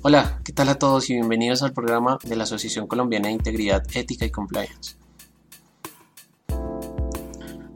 Hola, 0.00 0.40
¿qué 0.44 0.52
tal 0.52 0.68
a 0.68 0.78
todos 0.78 1.10
y 1.10 1.14
bienvenidos 1.14 1.64
al 1.64 1.72
programa 1.72 2.18
de 2.22 2.36
la 2.36 2.44
Asociación 2.44 2.86
Colombiana 2.86 3.26
de 3.26 3.34
Integridad 3.34 3.82
Ética 3.94 4.24
y 4.24 4.30
Compliance? 4.30 4.94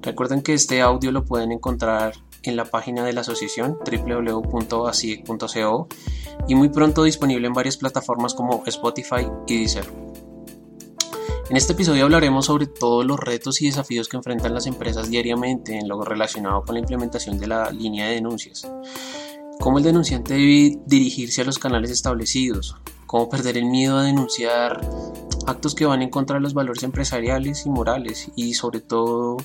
Recuerden 0.03 0.43
que 0.43 0.55
este 0.55 0.83
audio 0.83 1.11
lo 1.11 1.25
pueden 1.25 1.51
encontrar 1.51 2.15
en 2.45 2.55
la 2.55 2.67
página 2.67 3.05
de 3.05 3.13
la 3.13 3.23
asociación 3.23 3.77
www.asiec.co 3.85 5.89
y 6.47 6.55
muy 6.55 6.69
pronto 6.69 7.03
disponible 7.03 7.49
en 7.49 7.55
varias 7.55 7.77
plataformas 7.77 8.35
como 8.35 8.63
Spotify 8.67 9.27
y 9.49 9.59
Deezer. 9.59 9.93
En 11.51 11.57
este 11.57 11.73
episodio 11.73 12.05
hablaremos 12.05 12.47
sobre 12.47 12.69
todos 12.69 13.05
los 13.05 13.19
retos 13.19 13.61
y 13.63 13.67
desafíos 13.67 14.09
que 14.09 14.17
enfrentan 14.17 14.55
las 14.55 14.69
empresas 14.69 15.11
diariamente 15.11 15.77
en 15.77 15.89
lo 15.89 16.01
relacionado 16.05 16.63
con 16.63 16.77
la 16.77 16.81
implementación 16.81 17.39
de 17.39 17.49
la 17.49 17.73
línea 17.73 18.07
de 18.07 18.15
denuncias 18.15 18.65
cómo 19.61 19.79
el 19.79 19.85
denunciante 19.85 20.35
debe 20.35 20.79
dirigirse 20.87 21.43
a 21.43 21.45
los 21.45 21.59
canales 21.59 21.91
establecidos, 21.91 22.77
cómo 23.07 23.29
perder 23.29 23.57
el 23.57 23.67
miedo 23.67 23.99
a 23.99 24.05
denunciar 24.05 24.81
actos 25.47 25.75
que 25.75 25.87
van 25.87 26.03
en 26.03 26.11
contra 26.11 26.37
de 26.37 26.43
los 26.43 26.55
valores 26.55 26.83
empresariales 26.83 27.67
y 27.67 27.71
morales 27.71 28.31
y 28.37 28.55
sobre 28.55 28.81
todo 28.81 29.37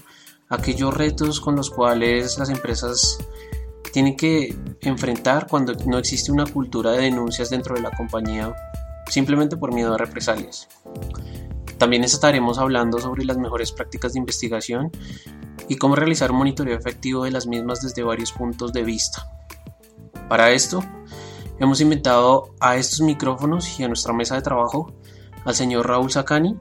aquellos 0.50 0.94
retos 0.94 1.40
con 1.40 1.56
los 1.56 1.70
cuales 1.70 2.38
las 2.38 2.50
empresas 2.50 3.18
tienen 3.92 4.16
que 4.16 4.56
enfrentar 4.82 5.48
cuando 5.48 5.74
no 5.86 5.98
existe 5.98 6.32
una 6.32 6.46
cultura 6.46 6.92
de 6.92 7.04
denuncias 7.04 7.50
dentro 7.50 7.76
de 7.76 7.82
la 7.82 7.92
compañía 7.92 8.54
simplemente 9.10 9.58
por 9.58 9.74
miedo 9.74 9.94
a 9.94 9.98
represalias. 9.98 10.68
También 11.78 12.04
estaremos 12.04 12.58
hablando 12.58 13.00
sobre 13.00 13.24
las 13.24 13.38
mejores 13.38 13.72
prácticas 13.72 14.14
de 14.14 14.20
investigación 14.20 14.92
y 15.70 15.78
cómo 15.78 15.96
realizar 15.96 16.32
un 16.32 16.38
monitoreo 16.38 16.78
efectivo 16.78 17.24
de 17.24 17.32
las 17.32 17.48
mismas 17.48 17.82
desde 17.82 18.04
varios 18.04 18.32
puntos 18.32 18.73
de 18.73 18.84
vista. 18.84 19.30
Para 20.30 20.52
esto, 20.52 20.83
hemos 21.58 21.80
invitado 21.80 22.54
a 22.60 22.76
estos 22.76 23.02
micrófonos 23.02 23.80
y 23.80 23.83
a 23.83 23.88
nuestra 23.88 24.14
mesa 24.14 24.36
de 24.36 24.42
trabajo 24.42 24.93
al 25.45 25.55
señor 25.55 25.88
Raúl 25.88 26.11
Sacani. 26.11 26.58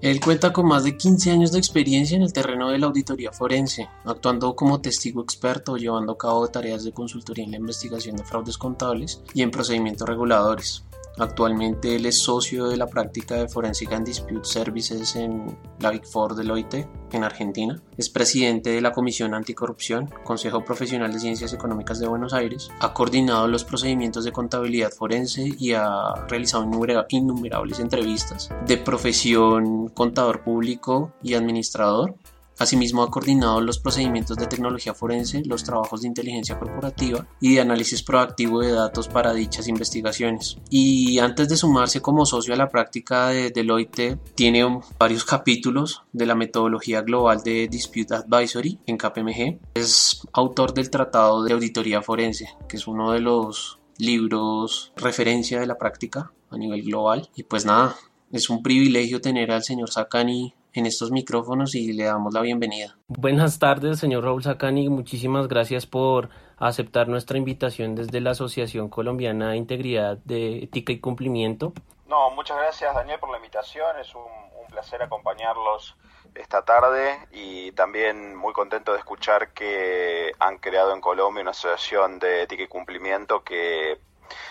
Él 0.00 0.20
cuenta 0.20 0.52
con 0.52 0.66
más 0.66 0.84
de 0.84 0.96
15 0.96 1.30
años 1.32 1.52
de 1.52 1.58
experiencia 1.58 2.16
en 2.16 2.22
el 2.22 2.32
terreno 2.32 2.70
de 2.70 2.78
la 2.78 2.86
auditoría 2.86 3.32
forense, 3.32 3.88
actuando 4.04 4.54
como 4.54 4.80
testigo 4.80 5.20
experto, 5.20 5.76
llevando 5.76 6.12
a 6.12 6.18
cabo 6.18 6.48
tareas 6.48 6.84
de 6.84 6.92
consultoría 6.92 7.44
en 7.44 7.50
la 7.50 7.58
investigación 7.58 8.16
de 8.16 8.24
fraudes 8.24 8.56
contables 8.56 9.20
y 9.34 9.42
en 9.42 9.50
procedimientos 9.50 10.08
reguladores. 10.08 10.84
Actualmente 11.18 11.96
él 11.96 12.06
es 12.06 12.18
socio 12.18 12.68
de 12.68 12.76
la 12.76 12.86
práctica 12.86 13.36
de 13.36 13.48
Forensic 13.48 13.92
and 13.92 14.06
Dispute 14.06 14.44
Services 14.44 15.16
en 15.16 15.58
la 15.78 15.90
Big 15.90 16.06
Four 16.06 16.34
del 16.34 16.50
OIT 16.50 16.86
en 17.12 17.24
Argentina. 17.24 17.80
Es 17.96 18.08
presidente 18.08 18.70
de 18.70 18.80
la 18.80 18.92
Comisión 18.92 19.34
Anticorrupción, 19.34 20.08
Consejo 20.24 20.64
Profesional 20.64 21.12
de 21.12 21.20
Ciencias 21.20 21.52
Económicas 21.52 21.98
de 21.98 22.08
Buenos 22.08 22.32
Aires. 22.32 22.70
Ha 22.80 22.94
coordinado 22.94 23.48
los 23.48 23.64
procedimientos 23.64 24.24
de 24.24 24.32
contabilidad 24.32 24.92
forense 24.92 25.50
y 25.58 25.72
ha 25.72 26.14
realizado 26.28 26.68
innumerables 27.10 27.80
entrevistas 27.80 28.50
de 28.66 28.76
profesión 28.76 29.88
contador 29.88 30.42
público 30.42 31.12
y 31.22 31.34
administrador 31.34 32.14
Asimismo, 32.60 33.02
ha 33.02 33.10
coordinado 33.10 33.62
los 33.62 33.78
procedimientos 33.78 34.36
de 34.36 34.46
tecnología 34.46 34.92
forense, 34.92 35.42
los 35.46 35.64
trabajos 35.64 36.02
de 36.02 36.08
inteligencia 36.08 36.58
corporativa 36.58 37.26
y 37.40 37.54
de 37.54 37.62
análisis 37.62 38.02
proactivo 38.02 38.60
de 38.60 38.72
datos 38.72 39.08
para 39.08 39.32
dichas 39.32 39.66
investigaciones. 39.66 40.58
Y 40.68 41.20
antes 41.20 41.48
de 41.48 41.56
sumarse 41.56 42.02
como 42.02 42.26
socio 42.26 42.52
a 42.52 42.58
la 42.58 42.68
práctica 42.68 43.28
de 43.28 43.48
Deloitte, 43.50 44.18
tiene 44.34 44.82
varios 44.98 45.24
capítulos 45.24 46.02
de 46.12 46.26
la 46.26 46.34
metodología 46.34 47.00
global 47.00 47.42
de 47.42 47.66
Dispute 47.66 48.14
Advisory 48.14 48.78
en 48.84 48.98
KPMG. 48.98 49.58
Es 49.72 50.20
autor 50.34 50.74
del 50.74 50.90
Tratado 50.90 51.42
de 51.42 51.54
Auditoría 51.54 52.02
Forense, 52.02 52.50
que 52.68 52.76
es 52.76 52.86
uno 52.86 53.12
de 53.12 53.20
los 53.20 53.78
libros 53.96 54.92
referencia 54.96 55.60
de 55.60 55.66
la 55.66 55.78
práctica 55.78 56.30
a 56.50 56.58
nivel 56.58 56.82
global. 56.82 57.30
Y 57.34 57.44
pues 57.44 57.64
nada, 57.64 57.96
es 58.30 58.50
un 58.50 58.62
privilegio 58.62 59.22
tener 59.22 59.50
al 59.50 59.64
señor 59.64 59.90
Sakani 59.90 60.54
en 60.72 60.86
estos 60.86 61.10
micrófonos 61.10 61.74
y 61.74 61.92
le 61.92 62.04
damos 62.04 62.32
la 62.32 62.40
bienvenida. 62.40 62.96
Buenas 63.08 63.58
tardes, 63.58 63.98
señor 63.98 64.24
Raúl 64.24 64.42
Sacani. 64.42 64.88
Muchísimas 64.88 65.48
gracias 65.48 65.86
por 65.86 66.30
aceptar 66.58 67.08
nuestra 67.08 67.38
invitación 67.38 67.94
desde 67.94 68.20
la 68.20 68.30
Asociación 68.30 68.88
Colombiana 68.88 69.50
de 69.50 69.56
Integridad 69.56 70.18
de 70.18 70.64
Ética 70.64 70.92
y 70.92 71.00
Cumplimiento. 71.00 71.72
No, 72.06 72.30
muchas 72.30 72.56
gracias, 72.56 72.94
Daniel, 72.94 73.18
por 73.18 73.30
la 73.30 73.38
invitación. 73.38 73.98
Es 73.98 74.14
un, 74.14 74.50
placer 74.70 75.02
acompañarlos 75.02 75.96
esta 76.32 76.64
tarde 76.64 77.26
y 77.32 77.72
también 77.72 78.36
muy 78.36 78.52
contento 78.52 78.92
de 78.92 78.98
escuchar 78.98 79.52
que 79.52 80.30
han 80.38 80.58
creado 80.58 80.94
en 80.94 81.00
Colombia 81.00 81.42
una 81.42 81.50
asociación 81.50 82.20
de 82.20 82.42
ética 82.42 82.62
y 82.62 82.68
cumplimiento 82.68 83.42
que 83.42 84.00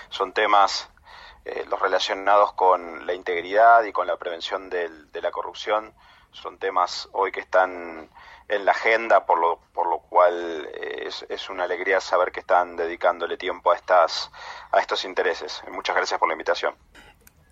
son 0.09 0.33
temas 0.33 0.89
eh, 1.45 1.63
los 1.69 1.81
relacionados 1.81 2.51
con 2.51 3.07
la 3.07 3.13
integridad 3.13 3.85
y 3.85 3.93
con 3.93 4.07
la 4.07 4.17
prevención 4.17 4.69
de 4.69 5.21
la 5.21 5.31
corrupción 5.31 5.93
son 6.31 6.57
temas 6.57 7.09
hoy 7.11 7.31
que 7.31 7.39
están 7.39 8.09
en 8.47 8.65
la 8.65 8.71
agenda, 8.71 9.25
por 9.25 9.39
lo, 9.39 9.59
por 9.73 9.87
lo 9.87 9.99
cual 9.99 10.67
eh, 10.73 11.07
es, 11.29 11.49
una 11.49 11.63
alegría 11.63 12.01
saber 12.01 12.31
que 12.31 12.39
están 12.39 12.75
dedicándole 12.75 13.37
tiempo 13.37 13.71
a, 13.71 13.75
estas, 13.75 14.31
a 14.71 14.79
estos 14.79 15.05
intereses. 15.05 15.61
Muchas 15.71 15.95
gracias 15.95 16.19
por 16.19 16.27
la 16.27 16.33
invitación. 16.33 16.73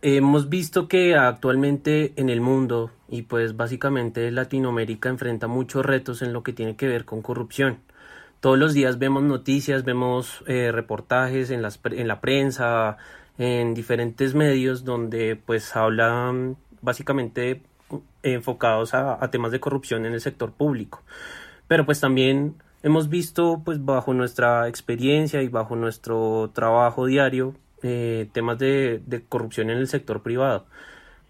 Hemos 0.01 0.49
visto 0.49 0.87
que 0.87 1.15
actualmente 1.15 2.13
en 2.17 2.29
el 2.29 2.41
mundo 2.41 2.91
y 3.07 3.23
pues 3.23 3.55
básicamente 3.55 4.29
Latinoamérica 4.31 5.09
enfrenta 5.09 5.47
muchos 5.47 5.85
retos 5.85 6.21
en 6.21 6.33
lo 6.33 6.43
que 6.43 6.53
tiene 6.53 6.75
que 6.75 6.87
ver 6.87 7.05
con 7.05 7.21
corrupción. 7.21 7.81
Todos 8.39 8.57
los 8.57 8.73
días 8.73 8.99
vemos 8.99 9.23
noticias, 9.23 9.83
vemos 9.83 10.43
eh, 10.45 10.71
reportajes 10.71 11.49
en, 11.49 11.63
las, 11.63 11.79
en 11.83 12.07
la 12.07 12.21
prensa, 12.21 12.97
en 13.39 13.73
diferentes 13.73 14.35
medios 14.35 14.83
donde 14.83 15.35
pues 15.35 15.75
hablan 15.75 16.57
básicamente 16.81 17.63
enfocados 18.23 18.93
a, 18.93 19.19
temas 19.31 19.51
de 19.51 19.59
corrupción 19.59 20.05
en 20.05 20.13
el 20.13 20.21
sector 20.21 20.51
público. 20.51 21.01
Pero 21.67 21.85
pues 21.85 21.99
también 21.99 22.55
hemos 22.83 23.09
visto 23.09 23.61
pues 23.63 23.83
bajo 23.83 24.13
nuestra 24.13 24.67
experiencia 24.67 25.41
y 25.41 25.47
bajo 25.47 25.75
nuestro 25.75 26.51
trabajo 26.53 27.05
diario 27.05 27.55
eh, 27.83 28.27
temas 28.31 28.57
de, 28.59 29.01
corrupción 29.29 29.69
en 29.69 29.77
el 29.77 29.87
sector 29.87 30.21
privado. 30.23 30.65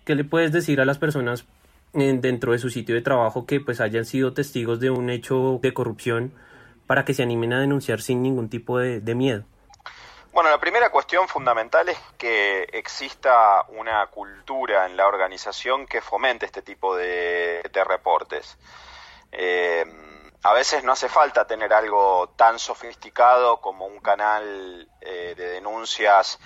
¿Qué 0.05 0.15
le 0.15 0.23
puedes 0.23 0.51
decir 0.51 0.79
a 0.79 0.85
las 0.85 0.97
personas 0.97 1.45
dentro 1.93 2.51
de 2.51 2.59
su 2.59 2.69
sitio 2.69 2.95
de 2.95 3.01
trabajo 3.01 3.45
que 3.45 3.59
pues 3.59 3.81
hayan 3.81 4.05
sido 4.05 4.33
testigos 4.33 4.79
de 4.79 4.89
un 4.89 5.09
hecho 5.09 5.59
de 5.61 5.73
corrupción 5.73 6.31
para 6.85 7.05
que 7.05 7.13
se 7.13 7.23
animen 7.23 7.53
a 7.53 7.59
denunciar 7.59 8.01
sin 8.01 8.21
ningún 8.21 8.49
tipo 8.49 8.79
de 8.79 9.15
miedo? 9.15 9.45
Bueno, 10.37 10.51
la 10.51 10.59
primera 10.59 10.91
cuestión 10.91 11.27
fundamental 11.27 11.89
es 11.89 11.97
que 12.15 12.69
exista 12.71 13.65
una 13.69 14.05
cultura 14.05 14.85
en 14.85 14.95
la 14.95 15.07
organización 15.07 15.87
que 15.87 15.99
fomente 15.99 16.45
este 16.45 16.61
tipo 16.61 16.95
de, 16.95 17.67
reportes. 17.73 18.55
Eh, 19.31 19.83
a 20.43 20.53
veces 20.53 20.83
no 20.83 20.91
hace 20.91 21.09
falta 21.09 21.47
tener 21.47 21.73
algo 21.73 22.29
tan 22.35 22.59
sofisticado 22.59 23.59
como 23.61 23.87
un 23.87 23.99
canal 23.99 24.87
de 25.01 25.33
denuncias 25.33 26.37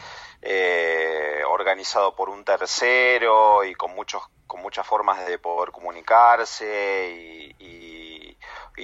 organizado 1.49 2.15
por 2.15 2.29
un 2.29 2.45
tercero 2.45 3.65
y 3.65 3.75
con 3.75 3.93
muchos 3.93 4.23
con 4.51 4.61
muchas 4.61 4.85
formas 4.85 5.25
de 5.25 5.39
poder 5.39 5.71
comunicarse 5.71 7.55
y, 7.57 7.70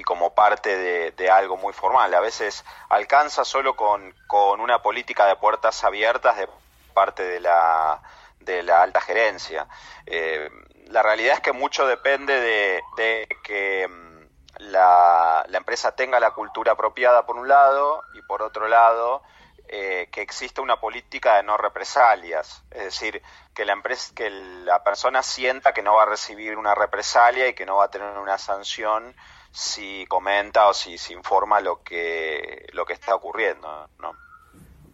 como 0.03 0.33
parte 0.33 1.11
de, 1.11 1.29
algo 1.29 1.57
muy 1.57 1.73
formal. 1.73 2.13
A 2.13 2.19
veces 2.19 2.63
alcanza 2.89 3.45
solo 3.45 3.75
con, 3.75 4.13
una 4.59 4.81
política 4.81 5.25
de 5.25 5.35
puertas 5.35 5.83
abiertas 5.83 6.37
de 6.37 6.47
parte 6.93 7.23
de 7.23 7.39
la, 7.39 8.01
de 8.39 8.63
la 8.63 8.81
alta 8.81 9.01
gerencia. 9.01 9.67
Eh, 10.05 10.49
la 10.87 11.03
realidad 11.03 11.35
es 11.35 11.41
que 11.41 11.51
mucho 11.51 11.85
depende 11.85 12.39
de, 12.39 13.27
que 13.43 13.87
mm, 13.87 14.61
la, 14.71 15.45
la, 15.47 15.57
empresa 15.57 15.93
tenga 15.93 16.19
la 16.19 16.31
cultura 16.31 16.73
apropiada 16.73 17.25
por 17.25 17.35
un 17.35 17.47
lado 17.47 18.01
y 18.13 18.21
por 18.21 18.41
otro 18.41 18.67
lado 18.67 19.21
eh, 19.69 20.07
que 20.13 20.21
exista 20.21 20.61
una 20.61 20.79
política 20.79 21.35
de 21.35 21.43
no 21.43 21.57
represalias, 21.57 22.63
es 22.71 22.83
decir, 22.83 23.21
que 23.53 23.65
la 23.65 23.73
empresa, 23.73 24.13
que 24.15 24.29
la 24.29 24.81
persona 24.81 25.21
sienta 25.21 25.73
que 25.73 25.83
no 25.83 25.95
va 25.95 26.03
a 26.03 26.05
recibir 26.05 26.55
una 26.57 26.73
represalia 26.73 27.49
y 27.49 27.53
que 27.53 27.65
no 27.65 27.75
va 27.75 27.85
a 27.85 27.91
tener 27.91 28.17
una 28.17 28.37
sanción 28.37 29.13
si 29.57 30.05
comenta 30.05 30.67
o 30.67 30.73
si, 30.73 30.99
se 30.99 31.13
informa 31.13 31.59
lo 31.59 31.81
que 31.81 32.67
lo 32.73 32.85
que 32.85 32.93
está 32.93 33.15
ocurriendo, 33.15 33.89
¿no? 33.99 34.13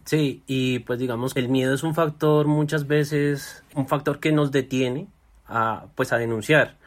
Sí, 0.06 0.42
y 0.46 0.78
pues 0.78 0.98
digamos 0.98 1.36
el 1.36 1.50
miedo 1.50 1.74
es 1.74 1.82
un 1.82 1.94
factor 1.94 2.46
muchas 2.46 2.86
veces 2.86 3.62
un 3.74 3.86
factor 3.86 4.20
que 4.20 4.32
nos 4.32 4.52
detiene 4.52 5.06
a 5.46 5.84
pues 5.94 6.14
a 6.14 6.16
denunciar 6.16 6.78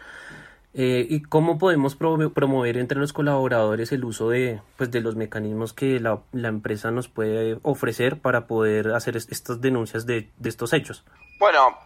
eh, 0.73 1.07
¿Y 1.09 1.23
cómo 1.23 1.57
podemos 1.57 1.95
promover 1.95 2.77
entre 2.77 2.99
los 2.99 3.11
colaboradores 3.11 3.91
el 3.91 4.05
uso 4.05 4.29
de, 4.29 4.61
pues, 4.77 4.91
de 4.91 5.01
los 5.01 5.15
mecanismos 5.15 5.73
que 5.73 5.99
la, 5.99 6.21
empresa 6.33 6.91
nos 6.91 7.07
puede 7.07 7.57
ofrecer 7.63 8.19
para 8.19 8.45
poder 8.45 8.89
hacer 8.93 9.17
estas 9.17 9.59
denuncias 9.59 10.05
de, 10.05 10.29
estos 10.43 10.73
hechos? 10.73 11.03
Bueno, 11.39 11.79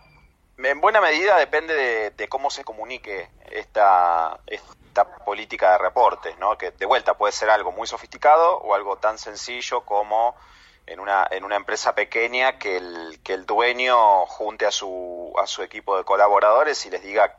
en 0.58 0.82
buena 0.82 1.00
medida 1.00 1.38
depende 1.38 2.12
de, 2.18 2.28
cómo 2.28 2.50
se 2.50 2.66
comunique 2.66 3.30
esta, 3.50 4.42
esta 4.48 4.74
política 5.26 5.72
de 5.74 5.78
reportes, 5.78 6.38
¿no? 6.38 6.58
que 6.58 6.72
de 6.72 6.86
vuelta 6.86 7.16
puede 7.16 7.34
ser 7.34 7.50
algo 7.50 7.72
muy 7.72 7.88
sofisticado 7.88 8.58
o 8.58 8.76
algo 8.76 8.98
tan 8.98 9.18
sencillo 9.18 9.82
como 9.86 10.36
en 10.86 11.00
una, 11.00 11.28
en 11.30 11.44
una 11.44 11.56
empresa 11.56 11.96
pequeña 11.96 12.58
que 12.58 12.78
el, 12.78 13.20
que 13.24 13.34
el 13.34 13.46
dueño 13.46 14.26
junte 14.26 14.66
a 14.66 14.72
su, 14.72 15.34
a 15.38 15.48
su 15.48 15.64
equipo 15.64 15.98
de 15.98 16.04
colaboradores 16.04 16.86
y 16.86 16.90
les 16.90 17.02
diga 17.02 17.38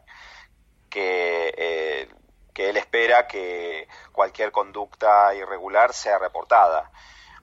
que, 0.88 1.54
eh, 1.56 2.08
que 2.54 2.70
él 2.70 2.76
espera 2.76 3.26
que 3.26 3.88
cualquier 4.12 4.52
conducta 4.52 5.34
irregular 5.34 5.92
sea 5.92 6.18
reportada. 6.18 6.90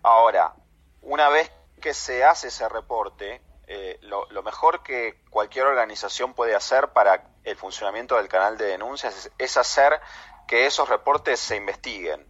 Ahora, 0.03 0.53
una 1.01 1.29
vez 1.29 1.51
que 1.81 1.93
se 1.93 2.23
hace 2.23 2.47
ese 2.47 2.67
reporte, 2.69 3.41
eh, 3.71 3.99
lo, 4.01 4.25
mejor 4.41 4.81
que 4.81 5.21
cualquier 5.29 5.67
organización 5.67 6.33
puede 6.33 6.55
hacer 6.55 6.89
para 6.89 7.23
el 7.43 7.55
funcionamiento 7.55 8.15
del 8.15 8.27
canal 8.27 8.57
de 8.57 8.65
denuncias 8.65 9.29
es, 9.37 9.57
hacer 9.57 10.01
que 10.47 10.65
esos 10.65 10.89
reportes 10.89 11.39
se 11.39 11.55
investiguen, 11.55 12.25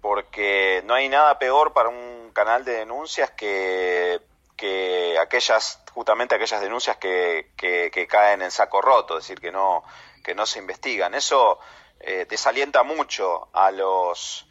porque 0.00 0.82
no 0.84 0.94
hay 0.94 1.08
nada 1.08 1.40
peor 1.40 1.72
para 1.72 1.88
un 1.88 2.30
canal 2.32 2.64
de 2.64 2.74
denuncias 2.74 3.32
que, 3.32 4.20
que 4.56 5.18
aquellas, 5.18 5.82
justamente 5.92 6.36
aquellas 6.36 6.60
denuncias 6.60 6.96
que, 6.98 7.50
que 7.56 8.06
caen 8.08 8.42
en 8.42 8.52
saco 8.52 8.80
roto, 8.80 9.18
es 9.18 9.24
decir, 9.24 9.40
que 9.40 9.50
no, 9.50 9.82
que 10.22 10.36
no 10.36 10.46
se 10.46 10.60
investigan. 10.60 11.14
Eso 11.14 11.58
eh, 11.98 12.26
desalienta 12.28 12.84
mucho 12.84 13.48
a 13.52 13.72
los 13.72 14.46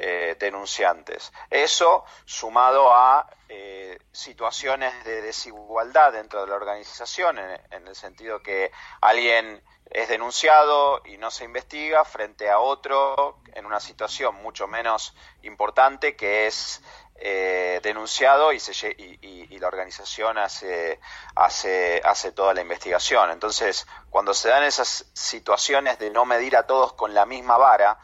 eh, 0.00 0.36
denunciantes. 0.38 1.32
Eso 1.50 2.04
sumado 2.24 2.94
a 2.94 3.28
eh, 3.48 3.98
situaciones 4.12 5.04
de 5.04 5.22
desigualdad 5.22 6.12
dentro 6.12 6.42
de 6.42 6.46
la 6.46 6.54
organización, 6.54 7.36
en, 7.40 7.88
el 7.88 7.96
sentido 7.96 8.40
que 8.40 8.70
alguien 9.00 9.60
es 9.90 10.08
denunciado 10.08 11.02
y 11.04 11.16
no 11.16 11.32
se 11.32 11.44
investiga 11.44 12.04
frente 12.04 12.48
a 12.48 12.60
otro 12.60 13.40
en 13.54 13.66
una 13.66 13.80
situación 13.80 14.36
mucho 14.36 14.68
menos 14.68 15.16
importante 15.42 16.14
que 16.14 16.46
es 16.46 16.80
eh, 17.16 17.80
denunciado 17.82 18.52
y, 18.52 18.60
se, 18.60 18.90
y, 18.90 19.58
la 19.58 19.66
organización 19.66 20.38
hace, 20.38 21.00
hace, 21.34 22.00
hace 22.04 22.30
toda 22.30 22.54
la 22.54 22.60
investigación. 22.60 23.32
Entonces, 23.32 23.88
cuando 24.10 24.32
se 24.32 24.48
dan 24.48 24.62
esas 24.62 25.10
situaciones 25.12 25.98
de 25.98 26.10
no 26.10 26.24
medir 26.24 26.56
a 26.56 26.68
todos 26.68 26.92
con 26.92 27.14
la 27.14 27.26
misma 27.26 27.56
vara 27.56 27.98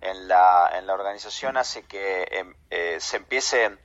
en 0.00 0.28
la, 0.28 0.70
en 0.74 0.86
la 0.86 0.94
organización, 0.94 1.56
hace 1.56 1.82
que 1.84 2.28
em, 2.30 2.54
eh, 2.70 2.98
se 3.00 3.16
empiece, 3.16 3.76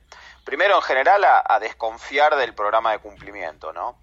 primero 0.44 0.76
en 0.76 0.82
general, 0.82 1.24
a, 1.24 1.58
desconfiar 1.58 2.36
del 2.36 2.54
programa 2.54 2.92
de 2.92 2.98
cumplimiento, 2.98 3.72
¿no? 3.72 3.98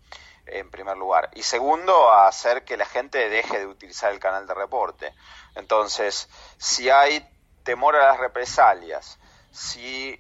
En 0.45 0.69
primer 0.69 0.97
lugar. 0.97 1.29
Y 1.33 1.43
segundo, 1.43 2.11
a 2.11 2.27
hacer 2.27 2.65
que 2.65 2.77
la 2.77 2.85
gente 2.85 3.29
deje 3.29 3.59
de 3.59 3.67
utilizar 3.67 4.11
el 4.11 4.19
canal 4.19 4.47
de 4.47 4.53
reporte. 4.53 5.13
Entonces, 5.55 6.27
si 6.57 6.89
hay 6.89 7.27
temor 7.63 7.95
a 7.95 8.07
las 8.07 8.17
represalias, 8.19 9.19
si 9.51 10.19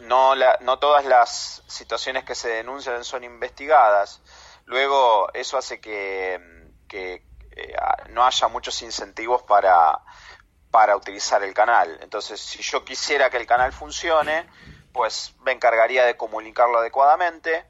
no, 0.00 0.34
no 0.34 0.78
todas 0.78 1.04
las 1.04 1.62
situaciones 1.66 2.24
que 2.24 2.34
se 2.34 2.48
denuncian 2.48 3.04
son 3.04 3.24
investigadas, 3.24 4.20
luego 4.66 5.32
eso 5.32 5.56
hace 5.56 5.80
que, 5.80 6.40
eh, 6.92 7.22
no 8.10 8.24
haya 8.24 8.48
muchos 8.48 8.82
incentivos 8.82 9.42
para, 9.42 9.98
para 10.72 10.96
utilizar 10.96 11.44
el 11.44 11.54
canal. 11.54 12.00
Entonces, 12.02 12.40
si 12.40 12.60
yo 12.62 12.84
quisiera 12.84 13.30
que 13.30 13.36
el 13.36 13.46
canal 13.46 13.72
funcione, 13.72 14.48
pues 14.92 15.34
me 15.44 15.52
encargaría 15.52 16.04
de 16.04 16.16
comunicarlo 16.16 16.78
adecuadamente, 16.78 17.64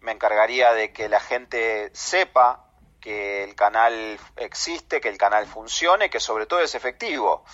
me 0.00 0.12
encargaría 0.12 0.74
de 0.74 0.92
que 0.92 1.08
la 1.08 1.20
gente 1.20 1.90
sepa 1.94 2.66
que 3.00 3.44
el 3.44 3.54
canal 3.54 4.20
existe, 4.36 5.00
que 5.00 5.08
el 5.08 5.16
canal 5.16 5.46
funcione, 5.46 6.10
que 6.10 6.20
sobre 6.20 6.44
todo 6.44 6.60
es 6.60 6.74
efectivo 6.74 7.46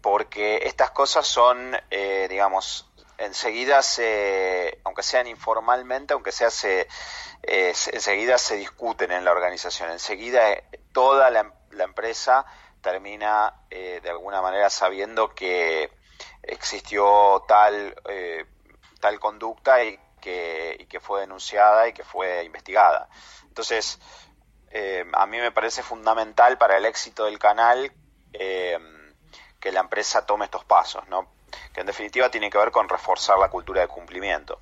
porque 0.00 0.60
estas 0.64 0.90
cosas 0.90 1.26
son, 1.26 1.76
eh, 1.90 2.26
digamos, 2.30 2.90
enseguida 3.18 3.82
se, 3.82 4.80
aunque 4.84 5.02
sean 5.02 5.26
informalmente, 5.26 6.14
aunque 6.14 6.32
sea 6.32 6.50
se, 6.50 6.88
eh, 7.42 7.74
enseguida 7.92 8.38
se 8.38 8.56
discuten 8.56 9.10
en 9.10 9.24
la 9.24 9.32
organización, 9.32 9.90
enseguida 9.90 10.50
eh, 10.50 10.64
toda 10.92 11.30
la, 11.30 11.52
empresa 11.80 12.44
termina 12.90 13.54
de 13.70 14.08
alguna 14.08 14.40
manera 14.40 14.70
sabiendo 14.70 15.34
que 15.34 15.90
existió 16.42 17.44
tal, 17.46 17.94
tal 19.00 19.20
conducta 19.20 19.84
y 19.84 19.98
que, 20.20 20.76
y 20.78 20.86
que 20.86 21.00
fue 21.00 21.20
denunciada 21.20 21.88
y 21.88 21.92
que 21.92 22.04
fue 22.04 22.44
investigada. 22.44 23.08
Entonces, 23.46 23.98
a 25.12 25.26
mí 25.26 25.38
me 25.38 25.52
parece 25.52 25.82
fundamental 25.82 26.58
para 26.58 26.76
el 26.76 26.86
éxito 26.86 27.26
del 27.26 27.38
canal 27.38 27.92
que 28.32 29.72
la 29.72 29.80
empresa 29.80 30.24
tome 30.24 30.46
estos 30.46 30.64
pasos, 30.64 31.06
¿no? 31.08 31.28
Que 31.72 31.80
en 31.80 31.86
definitiva 31.86 32.30
tiene 32.30 32.50
que 32.50 32.58
ver 32.58 32.70
con 32.70 32.88
reforzar 32.88 33.38
la 33.38 33.50
cultura 33.50 33.80
de 33.82 33.88
cumplimiento. 33.88 34.60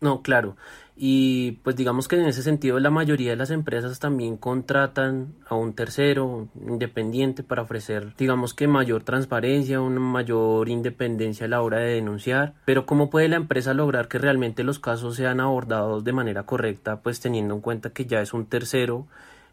No, 0.00 0.22
claro. 0.22 0.56
Y 1.00 1.52
pues 1.62 1.76
digamos 1.76 2.08
que 2.08 2.16
en 2.16 2.26
ese 2.26 2.42
sentido 2.42 2.80
la 2.80 2.90
mayoría 2.90 3.30
de 3.30 3.36
las 3.36 3.52
empresas 3.52 4.00
también 4.00 4.36
contratan 4.36 5.36
a 5.48 5.54
un 5.54 5.72
tercero 5.72 6.48
independiente 6.60 7.44
para 7.44 7.62
ofrecer, 7.62 8.16
digamos 8.18 8.52
que 8.52 8.66
mayor 8.66 9.04
transparencia, 9.04 9.80
una 9.80 10.00
mayor 10.00 10.68
independencia 10.68 11.46
a 11.46 11.48
la 11.48 11.62
hora 11.62 11.78
de 11.78 11.94
denunciar. 11.94 12.54
Pero 12.64 12.84
¿cómo 12.84 13.10
puede 13.10 13.28
la 13.28 13.36
empresa 13.36 13.74
lograr 13.74 14.08
que 14.08 14.18
realmente 14.18 14.64
los 14.64 14.80
casos 14.80 15.14
sean 15.14 15.38
abordados 15.38 16.02
de 16.02 16.12
manera 16.12 16.42
correcta, 16.42 17.00
pues 17.00 17.20
teniendo 17.20 17.54
en 17.54 17.60
cuenta 17.60 17.90
que 17.90 18.06
ya 18.06 18.20
es 18.20 18.34
un 18.34 18.46
tercero 18.46 19.06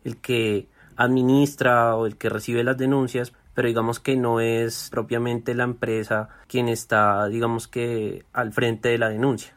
el 0.04 0.18
que 0.18 0.68
administra 0.96 1.96
o 1.96 2.08
el 2.08 2.18
que 2.18 2.30
recibe 2.30 2.64
las 2.64 2.78
denuncias, 2.78 3.34
pero 3.54 3.68
digamos 3.68 4.00
que 4.00 4.16
no 4.16 4.40
es 4.40 4.90
propiamente 4.90 5.54
la 5.54 5.66
empresa 5.66 6.30
quien 6.48 6.70
está, 6.70 7.28
digamos 7.28 7.68
que, 7.68 8.25
al 8.34 8.52
frente 8.52 8.90
de 8.90 8.98
la 8.98 9.10
denuncia. 9.10 9.56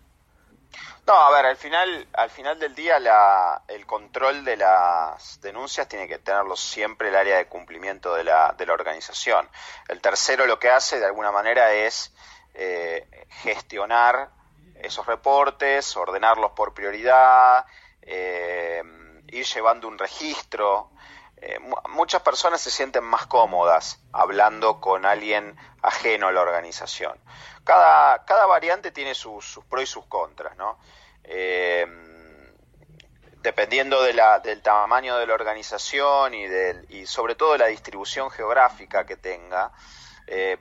No, 1.07 1.15
a 1.15 1.31
ver, 1.31 1.47
al 1.47 1.57
final, 1.57 2.07
al 2.13 2.29
final 2.29 2.59
del 2.59 2.75
día 2.75 2.99
la, 2.99 3.63
el 3.67 3.87
control 3.87 4.45
de 4.45 4.59
las 4.59 5.41
denuncias 5.41 5.89
tiene 5.89 6.07
que 6.07 6.19
tenerlo 6.19 6.55
siempre 6.55 7.09
el 7.09 7.17
área 7.17 7.39
de 7.39 7.47
cumplimiento 7.47 8.15
de 8.15 8.25
la, 8.25 8.55
de 8.59 8.67
la 8.67 8.75
organización. 8.75 9.49
El 9.89 10.03
tercero 10.03 10.47
lo 10.47 10.59
que 10.59 10.69
hace 10.69 10.99
de 10.99 11.07
alguna 11.07 11.33
manera 11.33 11.73
es 11.73 12.13
eh, 12.53 13.27
gestionar 13.43 14.31
esos 14.75 15.07
reportes, 15.07 15.97
ordenarlos 15.97 16.53
por 16.53 16.75
prioridad, 16.75 17.65
eh, 18.03 18.83
ir 19.29 19.47
llevando 19.47 19.89
un 19.89 19.99
registro 19.99 20.91
eh, 21.43 21.59
muchas 21.91 22.23
personas 22.23 22.61
se 22.61 22.71
sienten 22.71 23.05
más 23.05 23.27
cómodas 23.27 24.01
hablando 24.13 24.81
con 24.81 25.07
alguien 25.07 25.57
ajeno 25.83 26.29
a 26.29 26.33
la 26.33 26.41
organización. 26.43 27.19
Cada, 27.65 28.25
cada 28.25 28.47
variante 28.47 28.91
tiene 28.91 29.15
sus, 29.15 29.61
pros 29.69 29.83
y 29.83 29.87
sus 29.87 30.07
contras, 30.07 30.57
¿no? 30.57 30.79
Eh, 31.25 31.87
dependiendo 33.43 34.03
del 34.03 34.63
tamaño 34.63 35.17
de 35.17 35.27
la 35.27 35.35
organización 35.35 36.35
y, 36.35 36.47
del, 36.47 36.87
y 36.91 37.07
sobre 37.07 37.35
todo 37.35 37.53
de 37.53 37.59
la 37.59 37.67
distribución 37.67 38.31
geográfica 38.31 39.07
que 39.07 39.17
tenga, 39.17 39.71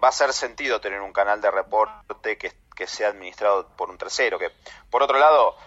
va 0.02 0.08
a 0.08 0.12
ser 0.12 0.32
sentido 0.32 0.80
tener 0.80 1.02
un 1.02 1.12
canal 1.12 1.42
de 1.42 1.52
reporte 1.52 2.38
que, 2.38 2.54
que 2.76 2.88
sea 2.88 3.10
administrado 3.10 3.68
por 3.76 3.90
un 3.90 3.98
tercero, 3.98 4.38
que 4.38 4.52
por 4.90 5.02
otro 5.02 5.18
lado 5.18 5.58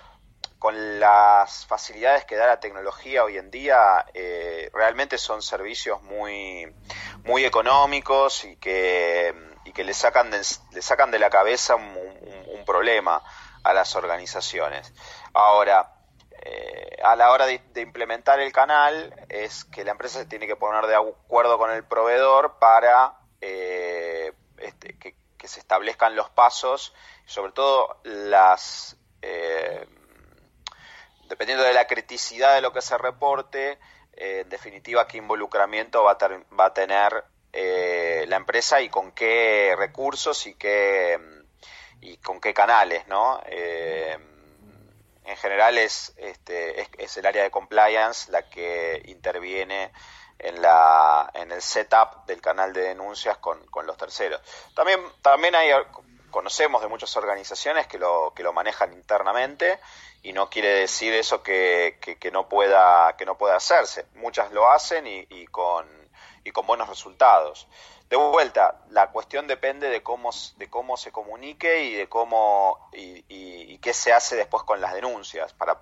con 0.61 1.01
las 1.01 1.67
facilidades 1.67 2.27
que 2.27 2.37
da 2.37 2.47
la 2.47 2.61
tecnología 2.61 3.25
hoy 3.25 3.39
en 3.39 3.51
día, 3.51 4.05
eh, 4.13 4.71
realmente 4.75 5.17
son 5.17 5.41
servicios 5.41 6.03
muy, 6.03 6.71
muy 7.25 7.47
económicos 7.47 8.45
y 8.45 8.57
que, 8.57 9.35
y 9.65 9.73
que 9.73 9.85
le, 9.85 9.95
sacan 9.95 10.31
de, 10.31 10.43
le 10.73 10.83
sacan 10.83 11.11
de 11.11 11.19
la 11.19 11.31
cabeza 11.31 11.77
un, 11.77 11.91
problema 12.67 13.23
a 13.65 13.73
las 13.73 13.97
organizaciones. 13.97 14.93
Ahora, 15.33 15.95
eh, 16.43 16.99
a 17.03 17.17
la 17.17 17.33
hora 17.33 17.47
de, 17.47 17.63
implementar 17.77 18.39
el 18.39 18.53
canal, 18.53 19.13
es 19.31 19.65
que 19.65 19.83
la 19.83 19.93
empresa 19.93 20.19
se 20.21 20.27
tiene 20.27 20.47
que 20.47 20.57
poner 20.57 20.87
de 20.87 20.95
acuerdo 20.95 21.57
con 21.57 21.73
el 21.73 21.85
proveedor 21.85 22.59
para 22.61 23.15
eh, 23.41 24.35
este, 24.59 24.97
que, 24.99 25.17
que, 25.39 25.49
se 25.49 25.59
establezcan 25.59 26.15
los 26.15 26.29
pasos, 26.31 26.95
sobre 27.25 27.53
todo 27.53 27.99
las 28.05 28.99
dependiendo 31.31 31.65
de 31.65 31.73
la 31.73 31.87
criticidad 31.87 32.57
de 32.57 32.61
lo 32.61 32.73
que 32.73 32.83
se 32.83 32.99
reporte, 32.99 33.79
eh, 34.13 34.41
en 34.41 34.49
definitiva, 34.49 35.07
qué 35.07 35.17
involucramiento 35.17 36.03
va 36.03 36.19
a, 36.21 36.29
va 36.59 36.67
a 36.67 36.75
tener 36.75 37.25
eh, 37.53 38.25
la 38.29 38.37
empresa 38.37 38.81
y 38.81 38.89
con 38.89 39.13
qué 39.13 39.75
recursos 39.79 40.47
y, 40.49 40.55
qué, 40.55 41.19
y 42.01 42.17
con 42.17 42.41
qué 42.41 42.53
canales, 42.53 43.07
¿no? 43.07 43.41
Eh, 43.47 44.19
en 45.25 45.37
general 45.37 45.79
es, 45.79 46.13
este, 46.17 46.85
es, 46.99 47.17
el 47.17 47.27
área 47.27 47.45
de 47.45 47.51
compliance 47.53 48.33
la 48.33 48.51
que 48.51 49.01
interviene 49.05 49.93
en, 50.37 50.61
la, 50.61 51.31
en 51.35 51.53
el 51.53 51.63
setup 51.63 52.27
del 52.27 52.41
canal 52.41 52.73
de 52.73 52.83
denuncias 52.83 53.39
con, 53.39 53.65
con 53.67 53.87
los 53.87 53.97
terceros. 53.97 54.41
También, 54.75 55.01
también 55.23 55.55
hay, 55.55 55.71
conocemos 56.31 56.83
de 56.83 56.89
muchas 56.89 57.17
organizaciones 57.17 57.87
que 57.87 57.99
lo, 57.99 58.33
que 58.35 58.43
lo 58.43 58.53
manejan 58.53 58.93
internamente 58.93 59.79
y 60.23 60.33
no 60.33 60.51
quiere 60.51 60.69
decir 60.69 61.13
eso 61.15 61.43
que, 61.43 61.99
que, 62.01 62.31
no 62.31 62.49
pueda 62.49 63.17
que 63.17 63.25
no 63.25 63.37
pueda 63.39 63.57
hacerse. 63.57 64.07
Muchas 64.15 64.53
lo 64.53 64.71
hacen 64.71 65.07
y, 65.07 65.27
y, 65.31 65.47
con 65.47 65.87
y 66.45 66.51
con 66.51 66.67
buenos 66.67 66.89
resultados. 66.89 67.69
De 68.09 68.17
vuelta 68.17 68.81
la 68.91 69.11
cuestión 69.11 69.47
depende 69.47 69.89
de 69.89 70.03
cómo 70.03 70.31
de 70.57 70.69
cómo 70.69 70.97
se 70.97 71.13
comunique 71.13 71.85
y 71.85 71.95
de 71.95 72.09
cómo 72.09 72.89
y, 72.93 73.25
y, 73.29 73.79
qué 73.79 73.95
se 73.95 74.13
hace 74.13 74.37
después 74.37 74.65
con 74.65 74.81
las 74.81 74.95
denuncias 74.95 75.53
para 75.55 75.81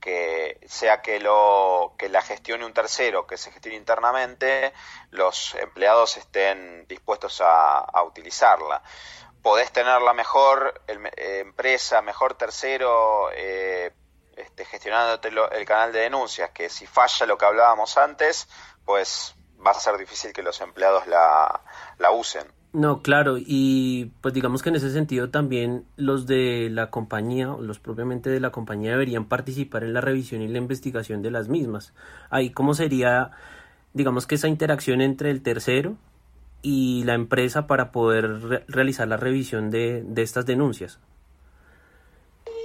que 0.00 0.58
sea 0.66 1.02
que 1.02 1.20
lo 1.20 1.94
que 1.98 2.08
la 2.08 2.22
gestione 2.22 2.64
un 2.64 2.72
tercero 2.72 3.26
que 3.26 3.36
se 3.36 3.52
gestione 3.52 3.76
internamente 3.76 4.72
los 5.10 5.54
empleados 5.56 6.16
estén 6.16 6.86
dispuestos 6.88 7.42
a, 7.42 7.80
a 7.80 8.02
utilizarla 8.04 8.82
podés 9.42 9.72
tener 9.72 10.00
la 10.02 10.12
mejor 10.12 10.82
eh, 10.86 11.40
empresa, 11.40 12.02
mejor 12.02 12.34
tercero 12.34 13.30
eh, 13.34 13.92
este, 14.36 14.64
gestionándote 14.64 15.28
el 15.28 15.64
canal 15.64 15.92
de 15.92 16.00
denuncias, 16.00 16.50
que 16.50 16.68
si 16.68 16.86
falla 16.86 17.26
lo 17.26 17.38
que 17.38 17.46
hablábamos 17.46 17.96
antes, 17.96 18.48
pues 18.84 19.34
va 19.64 19.72
a 19.72 19.74
ser 19.74 19.96
difícil 19.98 20.32
que 20.32 20.42
los 20.42 20.60
empleados 20.60 21.06
la, 21.06 21.60
la 21.98 22.10
usen. 22.10 22.44
No, 22.72 23.02
claro, 23.02 23.36
y 23.36 24.12
pues 24.20 24.32
digamos 24.32 24.62
que 24.62 24.68
en 24.68 24.76
ese 24.76 24.90
sentido 24.90 25.30
también 25.30 25.86
los 25.96 26.26
de 26.26 26.68
la 26.70 26.88
compañía, 26.90 27.48
los 27.58 27.80
propiamente 27.80 28.30
de 28.30 28.38
la 28.38 28.50
compañía 28.52 28.92
deberían 28.92 29.24
participar 29.24 29.82
en 29.82 29.92
la 29.92 30.00
revisión 30.00 30.40
y 30.40 30.48
la 30.48 30.58
investigación 30.58 31.20
de 31.20 31.32
las 31.32 31.48
mismas. 31.48 31.92
Ahí, 32.30 32.50
¿cómo 32.50 32.74
sería, 32.74 33.32
digamos 33.92 34.28
que 34.28 34.36
esa 34.36 34.46
interacción 34.46 35.00
entre 35.00 35.32
el 35.32 35.42
tercero 35.42 35.96
y 36.62 37.04
la 37.04 37.14
empresa 37.14 37.66
para 37.66 37.90
poder 37.90 38.64
realizar 38.68 39.08
la 39.08 39.16
revisión 39.16 39.70
de, 39.70 40.04
estas 40.16 40.46
denuncias? 40.46 40.98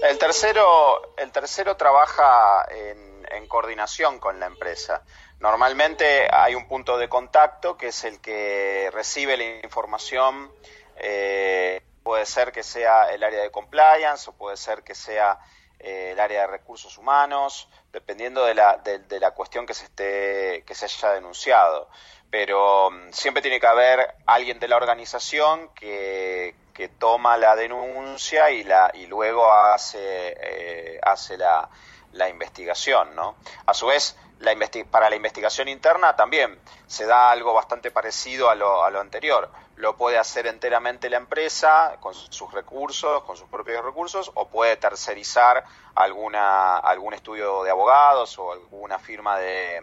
El 0.03 0.17
tercero, 0.17 1.13
el 1.17 1.31
tercero 1.31 1.75
trabaja 1.77 2.65
en, 2.69 3.05
coordinación 3.47 4.19
con 4.19 4.39
la 4.39 4.47
empresa. 4.47 5.03
Normalmente 5.39 6.27
hay 6.31 6.55
un 6.55 6.67
punto 6.67 6.97
de 6.97 7.07
contacto 7.07 7.77
que 7.77 7.87
es 7.87 8.03
el 8.03 8.19
que 8.19 8.89
recibe 8.91 9.37
la 9.37 9.43
información. 9.63 10.51
Eh, 10.97 11.81
puede 12.03 12.25
ser 12.25 12.51
que 12.51 12.63
sea 12.63 13.13
el 13.13 13.23
área 13.23 13.41
de 13.41 13.51
compliance 13.51 14.29
o 14.29 14.33
puede 14.33 14.57
ser 14.57 14.83
que 14.83 14.95
sea 14.95 15.39
eh, 15.79 16.11
el 16.11 16.19
área 16.19 16.41
de 16.41 16.47
recursos 16.47 16.97
humanos, 16.97 17.69
dependiendo 17.93 18.43
de 18.45 18.55
la, 18.55 18.77
de 18.77 19.19
la 19.19 19.31
cuestión 19.31 19.65
que 19.65 19.73
se, 19.73 19.85
esté, 19.85 20.63
que 20.65 20.75
se 20.75 20.85
haya 20.85 21.13
denunciado 21.13 21.87
pero 22.29 22.91
mm, 22.91 23.11
siempre 23.11 23.41
tiene 23.41 23.59
que 23.59 23.67
haber 23.67 24.15
alguien 24.25 24.59
de 24.59 24.67
la 24.67 24.77
organización 24.77 25.69
que, 25.73 26.53
toma 26.99 27.37
la 27.37 27.55
denuncia 27.55 28.51
y, 28.51 28.63
la, 28.63 28.91
y 28.93 29.07
luego 29.07 29.51
hace, 29.51 30.35
eh, 30.39 30.99
hace 31.01 31.37
la, 31.37 31.69
la, 32.11 32.27
investigación. 32.27 33.15
¿no? 33.15 33.35
A 33.65 33.73
su 33.73 33.87
vez, 33.87 34.17
la 34.39 34.53
para 34.91 35.09
la 35.09 35.15
investigación 35.15 35.69
interna 35.69 36.15
también 36.15 36.59
se 36.87 37.05
da 37.05 37.31
algo 37.31 37.53
bastante 37.53 37.91
parecido 37.91 38.49
a 38.49 38.55
lo, 38.55 38.83
a 38.83 38.89
lo 38.89 38.99
anterior. 38.99 39.49
Lo 39.77 39.95
puede 39.95 40.17
hacer 40.17 40.47
enteramente 40.47 41.09
la 41.09 41.17
empresa 41.17 41.97
con 41.99 42.13
sus 42.13 42.51
recursos, 42.53 43.23
con 43.23 43.37
sus 43.37 43.47
propios 43.49 43.83
recursos, 43.83 44.31
o 44.33 44.47
puede 44.47 44.77
tercerizar 44.77 45.63
alguna, 45.95 46.77
algún 46.77 47.13
estudio 47.13 47.63
de 47.63 47.71
abogados 47.71 48.37
o 48.39 48.51
alguna 48.51 48.99
firma 48.99 49.37
de, 49.37 49.81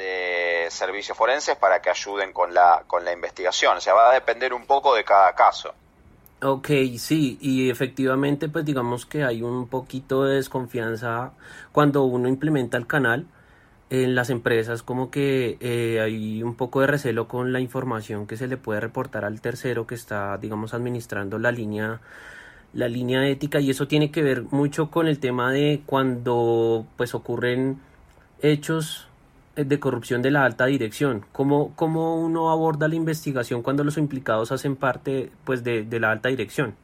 de 0.00 0.66
servicios 0.70 1.16
forenses 1.16 1.56
para 1.56 1.80
que 1.80 1.90
ayuden 1.90 2.32
con 2.32 2.54
la, 2.54 2.84
con 2.86 3.04
la 3.04 3.12
investigación. 3.12 3.76
O 3.76 3.80
sea, 3.80 3.94
va 3.94 4.10
a 4.10 4.14
depender 4.14 4.54
un 4.54 4.66
poco 4.66 4.94
de 4.94 5.04
cada 5.04 5.34
caso. 5.34 5.74
Ok, 6.42 6.68
sí, 6.96 7.36
y 7.42 7.68
efectivamente 7.68 8.48
pues 8.48 8.64
digamos 8.64 9.04
que 9.04 9.24
hay 9.24 9.42
un 9.42 9.68
poquito 9.68 10.24
de 10.24 10.36
desconfianza 10.36 11.32
cuando 11.70 12.04
uno 12.04 12.28
implementa 12.28 12.78
el 12.78 12.86
canal 12.86 13.26
en 13.90 14.14
las 14.14 14.30
empresas 14.30 14.82
como 14.82 15.10
que 15.10 15.58
eh, 15.60 16.00
hay 16.00 16.42
un 16.42 16.54
poco 16.54 16.80
de 16.80 16.86
recelo 16.86 17.28
con 17.28 17.52
la 17.52 17.60
información 17.60 18.26
que 18.26 18.38
se 18.38 18.46
le 18.46 18.56
puede 18.56 18.80
reportar 18.80 19.26
al 19.26 19.42
tercero 19.42 19.86
que 19.86 19.94
está 19.94 20.38
digamos 20.38 20.72
administrando 20.72 21.38
la 21.38 21.52
línea 21.52 22.00
la 22.72 22.88
línea 22.88 23.26
ética 23.28 23.60
y 23.60 23.68
eso 23.68 23.86
tiene 23.86 24.10
que 24.10 24.22
ver 24.22 24.44
mucho 24.44 24.90
con 24.90 25.08
el 25.08 25.18
tema 25.18 25.52
de 25.52 25.82
cuando 25.84 26.86
pues 26.96 27.14
ocurren 27.14 27.80
hechos 28.40 29.09
de 29.56 29.80
corrupción 29.80 30.22
de 30.22 30.30
la 30.30 30.44
alta 30.44 30.66
dirección. 30.66 31.26
¿Cómo, 31.32 31.74
¿Cómo 31.76 32.16
uno 32.16 32.50
aborda 32.50 32.88
la 32.88 32.94
investigación 32.94 33.62
cuando 33.62 33.84
los 33.84 33.96
implicados 33.96 34.52
hacen 34.52 34.76
parte 34.76 35.30
pues, 35.44 35.64
de, 35.64 35.86
la 35.98 36.10
alta 36.10 36.28
dirección? 36.28 36.76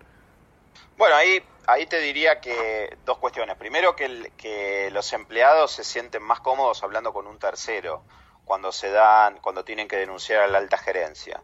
Bueno, 0.97 1.17
ahí, 1.17 1.43
ahí 1.67 1.87
te 1.87 2.01
diría 2.01 2.41
que 2.41 2.97
dos 3.05 3.19
cuestiones. 3.19 3.57
Primero, 3.57 3.95
que, 3.95 4.33
que 4.37 4.91
los 4.93 5.13
empleados 5.13 5.73
se 5.73 5.85
sienten 5.85 6.23
más 6.23 6.41
cómodos 6.41 6.83
hablando 6.83 7.13
con 7.13 7.27
un 7.27 7.39
tercero 7.39 8.03
cuando 8.45 8.71
se 8.73 8.91
dan, 8.91 9.39
cuando 9.39 9.65
tienen 9.65 9.89
que 9.89 9.97
denunciar 9.97 10.43
a 10.43 10.47
la 10.47 10.59
alta 10.59 10.79
gerencia. 10.79 11.43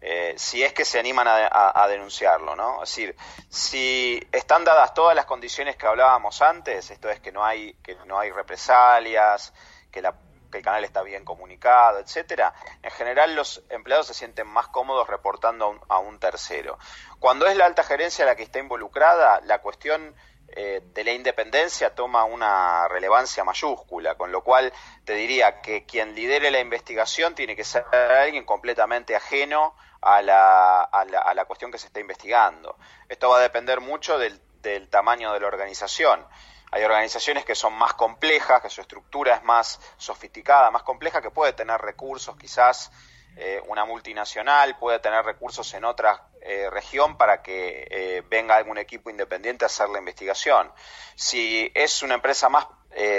Eh, 0.00 0.34
si 0.36 0.62
es 0.62 0.72
que 0.72 0.84
se 0.84 0.98
animan 0.98 1.26
a, 1.26 1.86
denunciarlo, 1.88 2.54
¿no? 2.54 2.82
Es 2.82 2.90
decir, 2.90 3.16
si 3.48 4.20
están 4.32 4.62
dadas 4.62 4.92
todas 4.92 5.16
las 5.16 5.24
condiciones 5.24 5.76
que 5.76 5.86
hablábamos 5.86 6.42
antes, 6.42 6.90
esto 6.90 7.08
es 7.08 7.20
que 7.20 7.32
no 7.32 7.42
hay, 7.44 7.72
que 7.82 7.96
no 8.06 8.18
hay 8.18 8.30
represalias, 8.30 9.54
que 9.90 10.02
la 10.02 10.14
que 10.54 10.58
el 10.58 10.64
canal 10.64 10.84
está 10.84 11.02
bien 11.02 11.24
comunicado, 11.24 11.98
etcétera, 11.98 12.54
en 12.80 12.90
general 12.92 13.34
los 13.34 13.64
empleados 13.70 14.06
se 14.06 14.14
sienten 14.14 14.46
más 14.46 14.68
cómodos 14.68 15.08
reportando 15.08 15.80
a 15.88 15.98
un, 15.98 16.20
tercero. 16.20 16.78
Cuando 17.18 17.46
es 17.48 17.56
la 17.56 17.66
alta 17.66 17.82
gerencia 17.82 18.24
la 18.24 18.36
que 18.36 18.44
está 18.44 18.60
involucrada, 18.60 19.40
la 19.42 19.58
cuestión 19.58 20.14
eh, 20.48 20.80
de 20.94 21.04
la 21.04 21.10
independencia 21.10 21.92
toma 21.92 22.24
una 22.24 22.86
relevancia 22.86 23.42
mayúscula, 23.42 24.14
con 24.14 24.30
lo 24.30 24.44
cual 24.44 24.72
te 25.04 25.14
diría 25.14 25.60
que 25.60 25.84
quien 25.84 26.14
lidere 26.14 26.52
la 26.52 26.60
investigación 26.60 27.34
tiene 27.34 27.56
que 27.56 27.64
ser 27.64 27.84
alguien 27.92 28.44
completamente 28.44 29.16
ajeno 29.16 29.74
a 30.00 30.22
la, 30.22 30.82
a 30.82 31.04
la, 31.04 31.18
a 31.18 31.34
la 31.34 31.44
cuestión 31.46 31.72
que 31.72 31.78
se 31.78 31.88
está 31.88 31.98
investigando. 31.98 32.76
Esto 33.08 33.28
va 33.28 33.38
a 33.38 33.42
depender 33.42 33.80
mucho 33.80 34.18
del, 34.18 34.40
del 34.62 34.88
tamaño 34.88 35.32
de 35.32 35.40
la 35.40 35.48
organización. 35.48 36.24
Hay 36.74 36.82
organizaciones 36.82 37.44
que 37.44 37.54
son 37.54 37.72
más 37.74 37.94
complejas, 37.94 38.60
que 38.60 38.68
su 38.68 38.80
estructura 38.80 39.36
es 39.36 39.44
más 39.44 39.78
sofisticada, 39.96 40.72
más 40.72 40.82
compleja, 40.82 41.22
que 41.22 41.30
puede 41.30 41.52
tener 41.52 41.80
recursos, 41.80 42.36
quizás 42.36 42.90
eh, 43.36 43.62
una 43.68 43.84
multinacional 43.84 44.76
puede 44.76 44.98
tener 44.98 45.24
recursos 45.24 45.72
en 45.74 45.84
otra 45.84 46.26
eh, 46.40 46.68
región 46.70 47.16
para 47.16 47.42
que 47.42 47.86
eh, 47.88 48.24
venga 48.28 48.56
algún 48.56 48.78
equipo 48.78 49.08
independiente 49.08 49.64
a 49.64 49.66
hacer 49.66 49.88
la 49.88 50.00
investigación. 50.00 50.72
Si 51.14 51.70
es 51.76 52.02
una 52.02 52.14
empresa 52.14 52.48
más 52.48 52.66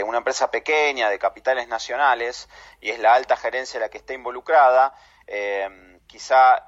una 0.05 0.19
empresa 0.19 0.49
pequeña 0.51 1.09
de 1.09 1.19
capitales 1.19 1.67
nacionales 1.67 2.47
y 2.79 2.91
es 2.91 2.99
la 2.99 3.13
alta 3.13 3.35
gerencia 3.35 3.77
la 3.77 3.89
que 3.89 3.97
está 3.97 4.13
involucrada, 4.13 4.93
quizá 6.07 6.65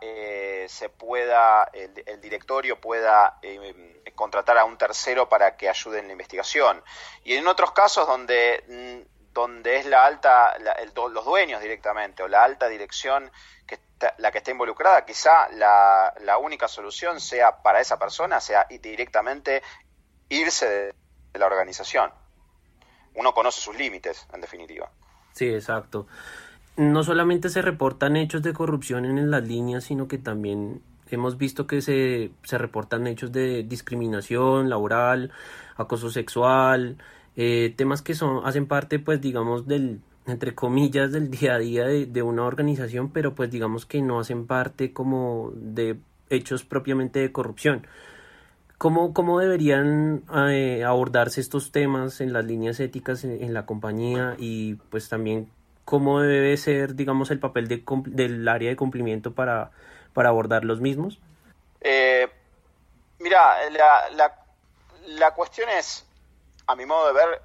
se 0.68 0.90
pueda 0.90 1.70
el, 1.74 2.22
directorio 2.22 2.80
pueda 2.80 3.40
contratar 4.16 4.58
a 4.58 4.66
un 4.66 4.78
tercero 4.78 5.30
para 5.30 5.56
que 5.56 5.70
ayude 5.70 6.00
en 6.00 6.08
la 6.08 6.12
investigación. 6.14 6.84
Y 7.24 7.36
en 7.36 7.48
otros 7.48 7.72
casos 7.72 8.08
donde, 8.08 8.64
mm, 8.68 9.34
donde 9.34 9.78
es 9.78 9.86
la 9.86 10.06
alta, 10.06 10.58
los 10.94 11.26
dueños 11.26 11.62
directamente 11.62 12.24
o 12.24 12.28
la 12.28 12.44
alta 12.44 12.68
dirección 12.68 13.32
que, 13.66 13.80
la 14.18 14.32
que 14.32 14.40
está 14.40 14.52
involucrada, 14.52 15.06
quizá 15.06 15.48
la, 15.50 16.14
la 16.22 16.38
única 16.38 16.68
solución 16.68 17.22
sea 17.22 17.62
para 17.62 17.80
esa 17.80 17.98
persona, 17.98 18.42
sea 18.42 18.66
directamente 18.70 19.62
irse 20.30 20.68
de, 20.68 20.94
la 21.34 21.46
organización. 21.46 22.12
Uno 23.14 23.34
conoce 23.34 23.62
sus 23.62 23.76
límites, 23.76 24.28
en 24.34 24.42
definitiva. 24.42 24.90
Sí, 25.34 25.54
exacto. 25.54 26.08
No 26.78 27.04
solamente 27.04 27.50
se 27.50 27.62
reportan 27.62 28.16
hechos 28.16 28.42
de 28.44 28.54
corrupción 28.54 29.06
en 29.06 29.32
las 29.32 29.48
líneas, 29.48 29.84
sino 29.84 30.08
que 30.08 30.18
también 30.18 30.82
hemos 31.10 31.38
visto 31.38 31.68
que 31.68 31.82
se, 31.82 32.32
se 32.44 32.58
reportan 32.58 33.08
hechos 33.08 33.32
de 33.32 33.64
discriminación 33.64 34.70
laboral, 34.70 35.32
acoso 35.76 36.10
sexual, 36.10 36.98
eh, 37.36 37.74
temas 37.76 38.02
que 38.02 38.14
son, 38.14 38.46
hacen 38.46 38.68
parte, 38.68 39.00
pues, 39.00 39.22
digamos, 39.22 39.68
del, 39.68 40.02
entre 40.28 40.54
comillas, 40.56 41.12
del 41.12 41.32
día 41.32 41.56
a 41.56 41.60
día 41.60 41.86
de, 41.86 42.06
de, 42.06 42.22
una 42.22 42.44
organización, 42.44 43.10
pero 43.12 43.34
pues 43.36 43.50
digamos 43.50 43.86
que 43.86 44.02
no 44.02 44.20
hacen 44.20 44.46
parte 44.48 44.94
como 44.94 45.52
de 45.56 45.98
hechos 46.30 46.64
propiamente 46.64 47.20
de 47.20 47.32
corrupción. 47.32 47.88
¿Cómo, 48.78 49.12
cómo 49.14 49.40
deberían 49.40 50.24
eh, 50.36 50.84
abordarse 50.84 51.42
estos 51.42 51.72
temas 51.72 52.22
en 52.22 52.32
las 52.32 52.46
líneas 52.46 52.80
éticas 52.80 53.24
en, 53.24 53.54
la 53.54 53.66
compañía 53.66 54.36
y 54.38 54.76
pues 54.92 55.10
también 55.10 55.48
cómo 55.88 56.20
debe 56.20 56.58
ser, 56.58 56.96
digamos, 56.96 57.32
el 57.32 57.40
papel 57.40 57.70
de, 57.70 57.82
del 58.08 58.46
área 58.50 58.70
de 58.70 58.76
cumplimiento 58.76 59.34
para, 59.34 59.72
para 60.12 60.28
abordar 60.28 60.66
los 60.66 60.82
mismos? 60.82 61.22
Eh, 61.80 62.28
mira, 63.20 63.70
la, 63.70 64.36
la, 65.06 65.34
cuestión 65.34 65.70
es, 65.70 66.06
a 66.68 66.76
mi 66.76 66.86
modo 66.86 67.08
de 67.08 67.14
ver, 67.14 67.42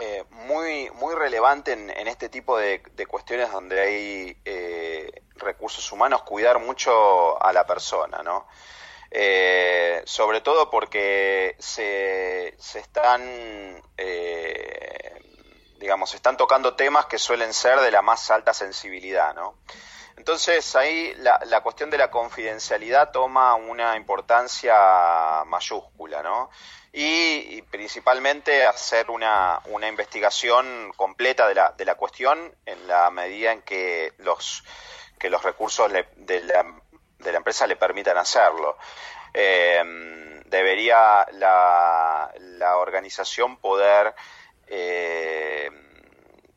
eh, 0.00 0.24
muy, 0.48 0.90
muy 0.96 1.14
relevante 1.14 1.74
en, 1.74 2.08
este 2.08 2.28
tipo 2.28 2.58
de, 2.58 2.82
cuestiones 3.06 3.52
donde 3.52 3.80
hay 3.80 4.36
eh, 4.44 5.22
recursos 5.36 5.92
humanos, 5.92 6.22
cuidar 6.22 6.58
mucho 6.58 7.40
a 7.40 7.52
la 7.52 7.64
persona, 7.64 8.24
¿no? 8.24 8.48
Sobre 10.06 10.40
todo 10.40 10.70
porque 10.70 11.54
se, 11.60 12.56
se 12.58 12.80
están, 12.80 13.80
digamos, 15.82 16.14
están 16.14 16.38
tocando 16.38 16.74
temas 16.74 17.04
que 17.04 17.18
suelen 17.18 17.52
ser 17.52 17.80
de 17.80 17.90
la 17.90 18.00
más 18.00 18.30
alta 18.30 18.54
sensibilidad, 18.54 19.34
¿no? 19.34 19.56
Entonces 20.16 20.74
ahí 20.76 21.12
la, 21.18 21.60
cuestión 21.62 21.90
de 21.90 21.98
la 21.98 22.10
confidencialidad 22.10 23.10
toma 23.10 23.54
una 23.56 23.96
importancia 23.96 25.44
mayúscula, 25.46 26.22
¿no? 26.22 26.48
Y, 26.92 27.62
principalmente 27.62 28.66
hacer 28.66 29.10
una, 29.10 29.60
una 29.66 29.88
investigación 29.88 30.92
completa 30.96 31.48
de 31.48 31.54
la, 31.54 31.72
de 31.72 31.84
la 31.84 31.96
cuestión 31.96 32.54
en 32.64 32.86
la 32.86 33.10
medida 33.10 33.50
en 33.50 33.62
que 33.62 34.12
los, 34.18 34.62
que 35.18 35.30
los 35.30 35.42
recursos 35.42 35.90
de 35.90 36.40
la 36.42 36.64
de 37.22 37.32
la 37.32 37.38
empresa 37.38 37.66
le 37.66 37.76
permitan 37.76 38.18
hacerlo. 38.18 38.76
Eh, 39.32 39.82
debería 40.46 41.26
la, 41.32 42.30
organización 42.76 43.56
poder 43.56 44.14
eh, 44.74 45.70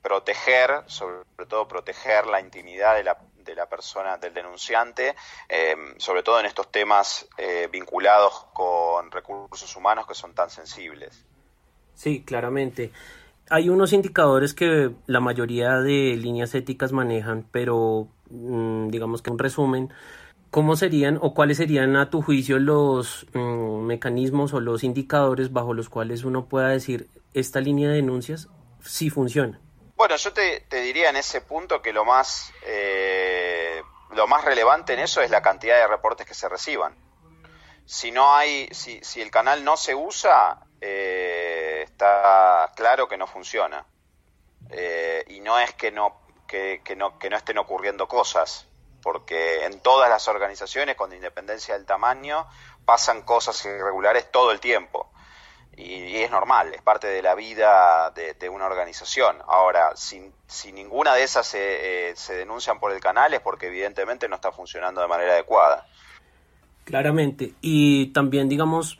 proteger, 0.01 0.83
sobre 0.87 1.25
todo 1.49 1.67
proteger 1.67 2.27
la 2.27 2.39
intimidad 2.39 2.95
de 2.95 3.03
la, 3.03 3.17
de 3.43 3.55
la 3.55 3.67
persona, 3.67 4.17
del 4.17 4.33
denunciante, 4.33 5.15
eh, 5.49 5.75
sobre 5.97 6.23
todo 6.23 6.39
en 6.39 6.45
estos 6.45 6.71
temas 6.71 7.27
eh, 7.37 7.67
vinculados 7.69 8.45
con 8.53 9.11
recursos 9.11 9.75
humanos 9.75 10.07
que 10.07 10.13
son 10.13 10.33
tan 10.33 10.49
sensibles. 10.49 11.25
Sí, 11.93 12.23
claramente. 12.23 12.91
Hay 13.49 13.67
unos 13.67 13.91
indicadores 13.91 14.53
que 14.53 14.91
la 15.07 15.19
mayoría 15.19 15.81
de 15.81 16.15
líneas 16.15 16.55
éticas 16.55 16.93
manejan, 16.93 17.45
pero 17.51 18.07
mm, 18.29 18.87
digamos 18.87 19.21
que 19.21 19.29
un 19.29 19.39
resumen 19.39 19.93
¿Cómo 20.55 20.77
serían 20.77 21.19
o 21.21 21.33
cuáles 21.33 21.57
serían 21.57 21.97
a 21.97 22.09
tu 22.09 22.21
juicio 22.21 22.59
los 22.59 23.27
mm, 23.33 23.81
mecanismos 23.81 24.53
o 24.53 24.61
los 24.61 24.85
indicadores 24.85 25.51
bajo 25.51 25.73
los 25.73 25.89
cuales 25.89 26.23
uno 26.23 26.45
pueda 26.45 26.69
decir 26.69 27.09
esta 27.33 27.59
línea 27.59 27.89
de 27.89 27.95
denuncias 27.95 28.47
sí 28.81 29.09
funciona? 29.09 29.59
Bueno, 29.97 30.15
yo 30.15 30.31
te, 30.31 30.63
diría 30.69 31.09
en 31.09 31.17
ese 31.17 31.41
punto 31.41 31.81
que 31.81 31.91
lo 31.91 32.05
más, 32.05 32.53
eh, 32.65 33.83
lo 34.11 34.27
más 34.27 34.45
relevante 34.45 34.93
en 34.93 34.99
eso 34.99 35.19
es 35.19 35.29
la 35.29 35.41
cantidad 35.41 35.75
de 35.75 35.87
reportes 35.87 36.25
que 36.25 36.33
se 36.33 36.47
reciban. 36.47 36.95
Si 37.85 38.11
no 38.11 38.33
hay, 38.33 38.69
si, 38.71 39.01
si 39.03 39.19
el 39.19 39.31
canal 39.31 39.61
no 39.61 39.75
se 39.75 39.93
usa, 39.93 40.67
eh, 40.79 41.81
está 41.83 42.71
claro 42.77 43.09
que 43.09 43.17
no 43.17 43.27
funciona. 43.27 43.85
Eh, 44.69 45.25
y 45.27 45.41
no 45.41 45.59
es 45.59 45.73
que 45.73 45.91
no, 45.91 46.21
que 46.47 46.79
no, 46.95 47.19
que 47.19 47.29
no 47.29 47.35
estén 47.35 47.57
ocurriendo 47.57 48.07
cosas 48.07 48.69
porque 49.05 49.65
en 49.65 49.81
todas 49.81 50.09
las 50.09 50.27
organizaciones, 50.27 50.95
con 50.95 51.13
independencia 51.13 51.75
del 51.75 51.85
tamaño, 51.85 52.47
pasan 52.85 53.21
cosas 53.21 53.63
irregulares 53.63 54.31
todo 54.31 54.51
el 54.51 54.59
tiempo. 54.59 55.11
Y, 55.77 56.15
es 56.15 56.31
normal, 56.31 56.73
es 56.73 56.81
parte 56.81 57.05
de 57.05 57.21
la 57.21 57.35
vida 57.35 58.11
de, 58.15 58.49
una 58.49 58.65
organización. 58.65 59.35
Ahora, 59.47 59.95
si, 59.95 60.31
si 60.47 60.71
ninguna 60.71 61.13
de 61.13 61.21
esas 61.21 61.53
eh, 61.53 62.13
se 62.15 62.33
denuncian 62.33 62.79
por 62.79 62.93
el 62.93 62.99
canal 62.99 63.31
es 63.35 63.41
porque 63.41 63.67
evidentemente 63.67 64.27
no 64.27 64.37
está 64.37 64.51
funcionando 64.51 65.01
de 65.01 65.07
manera 65.07 65.33
adecuada. 65.33 65.85
Claramente. 66.83 67.53
Y 67.61 68.07
también, 68.07 68.49
digamos, 68.49 68.99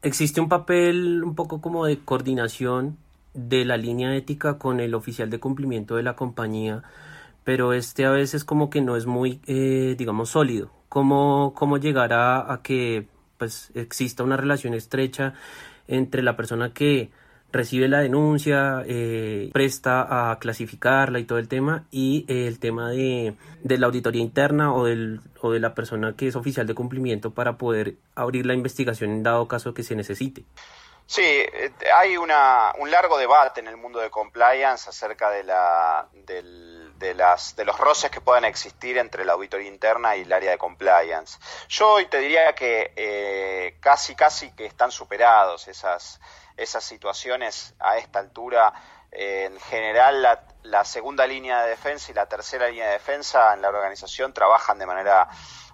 existe 0.00 0.40
un 0.40 0.48
papel 0.48 1.24
un 1.24 1.34
poco 1.34 1.60
como 1.60 1.86
de 1.86 1.98
coordinación 2.04 2.98
de 3.32 3.64
la 3.64 3.76
línea 3.76 4.14
ética 4.14 4.58
con 4.58 4.78
el 4.78 4.94
oficial 4.94 5.28
de 5.28 5.40
cumplimiento 5.40 5.96
de 5.96 6.04
la 6.04 6.14
compañía 6.14 6.84
pero 7.44 7.74
este 7.74 8.06
a 8.06 8.10
veces 8.10 8.44
como 8.44 8.70
que 8.70 8.80
no 8.80 8.96
es 8.96 9.06
muy, 9.06 9.40
eh, 9.46 9.94
digamos, 9.96 10.30
sólido. 10.30 10.70
¿Cómo, 10.88 11.52
cómo 11.54 11.78
llegar 11.78 12.12
a, 12.12 12.60
que 12.62 13.06
pues 13.36 13.70
exista 13.74 14.22
una 14.22 14.36
relación 14.36 14.74
estrecha 14.74 15.34
entre 15.88 16.22
la 16.22 16.36
persona 16.36 16.72
que 16.72 17.10
recibe 17.52 17.88
la 17.88 18.00
denuncia, 18.00 18.82
eh, 18.86 19.50
presta 19.52 20.30
a 20.30 20.38
clasificarla 20.38 21.18
y 21.18 21.24
todo 21.24 21.38
el 21.38 21.48
tema, 21.48 21.84
y 21.90 22.24
el 22.28 22.58
tema 22.58 22.90
de, 22.90 23.34
de, 23.62 23.78
la 23.78 23.86
auditoría 23.86 24.22
interna 24.22 24.72
o, 24.72 24.84
del, 24.86 25.20
o 25.40 25.52
de 25.52 25.60
la 25.60 25.74
persona 25.74 26.14
que 26.14 26.28
es 26.28 26.36
oficial 26.36 26.66
de 26.66 26.74
cumplimiento 26.74 27.32
para 27.32 27.58
poder 27.58 27.96
abrir 28.14 28.46
la 28.46 28.54
investigación 28.54 29.10
en 29.10 29.22
dado 29.22 29.46
caso 29.46 29.74
que 29.74 29.82
se 29.82 29.96
necesite. 29.96 30.44
Sí, 31.06 31.22
eh, 31.22 31.70
hay 31.94 32.16
una, 32.16 32.72
un 32.78 32.90
largo 32.90 33.18
debate 33.18 33.60
en 33.60 33.68
el 33.68 33.76
mundo 33.76 34.00
de 34.00 34.10
compliance 34.10 34.88
acerca 34.88 35.30
de, 35.30 35.44
la, 35.44 36.08
del, 36.12 36.98
de, 36.98 37.14
las, 37.14 37.54
de 37.56 37.64
los 37.66 37.78
roces 37.78 38.10
que 38.10 38.22
puedan 38.22 38.44
existir 38.46 38.96
entre 38.96 39.24
la 39.24 39.34
auditoría 39.34 39.68
interna 39.68 40.16
y 40.16 40.22
el 40.22 40.32
área 40.32 40.52
de 40.52 40.58
compliance. 40.58 41.38
Yo 41.68 41.92
hoy 41.92 42.06
te 42.06 42.18
diría 42.18 42.54
que 42.54 42.92
eh, 42.96 43.76
casi, 43.80 44.14
casi 44.14 44.50
que 44.52 44.64
están 44.64 44.90
superados 44.90 45.68
esas, 45.68 46.20
esas 46.56 46.82
situaciones 46.82 47.74
a 47.80 47.98
esta 47.98 48.18
altura. 48.20 48.72
Eh, 49.12 49.44
en 49.44 49.60
general, 49.60 50.22
la, 50.22 50.46
la 50.62 50.84
segunda 50.84 51.26
línea 51.26 51.62
de 51.62 51.70
defensa 51.70 52.10
y 52.10 52.14
la 52.14 52.26
tercera 52.26 52.68
línea 52.68 52.86
de 52.86 52.92
defensa 52.94 53.52
en 53.52 53.60
la 53.60 53.68
organización 53.68 54.32
trabajan 54.32 54.78
de 54.78 54.86
manera 54.86 55.28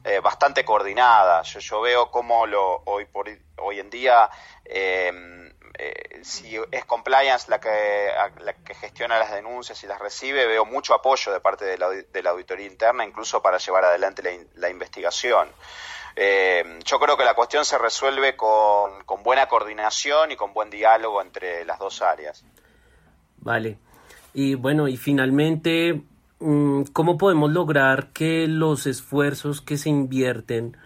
eh, 0.04 0.20
bastante 0.20 0.64
coordinada. 0.64 1.42
Yo, 1.42 1.80
veo 1.80 2.10
cómo 2.10 2.46
lo, 2.46 2.82
hoy, 2.84 3.04
por, 3.06 3.28
hoy 3.58 3.80
en 3.80 3.90
día, 3.90 4.30
eh, 4.64 5.12
eh, 5.82 6.20
si 6.22 6.58
es 6.70 6.84
compliance 6.84 7.50
la 7.50 7.58
que, 7.58 8.10
la 8.40 8.52
que 8.52 8.74
gestiona 8.74 9.18
las 9.18 9.32
denuncias 9.32 9.82
y 9.82 9.86
las 9.86 9.98
recibe, 9.98 10.44
veo 10.46 10.66
mucho 10.66 10.92
apoyo 10.92 11.32
de 11.32 11.40
parte 11.40 11.64
de 11.64 11.78
la, 11.78 12.30
auditoría 12.30 12.66
interna, 12.66 13.02
incluso 13.02 13.40
para 13.40 13.56
llevar 13.56 13.86
adelante 13.86 14.22
la, 14.56 14.68
investigación. 14.68 15.48
Eh, 16.16 16.80
yo 16.84 17.00
creo 17.00 17.16
que 17.16 17.24
la 17.24 17.32
cuestión 17.32 17.64
se 17.64 17.78
resuelve 17.78 18.36
con, 18.36 19.04
buena 19.22 19.46
coordinación 19.46 20.32
y 20.32 20.36
con 20.36 20.52
buen 20.52 20.68
diálogo 20.68 21.22
entre 21.22 21.64
las 21.64 21.78
dos 21.78 22.02
áreas. 22.02 22.44
Vale. 23.38 23.78
Y 24.34 24.56
bueno, 24.56 24.86
y 24.86 24.98
finalmente, 24.98 26.02
¿cómo 26.40 27.18
podemos 27.18 27.52
lograr 27.52 28.12
que 28.12 28.48
los 28.48 28.86
esfuerzos 28.86 29.60
que 29.60 29.76
se 29.76 29.90
invierten, 29.90 30.76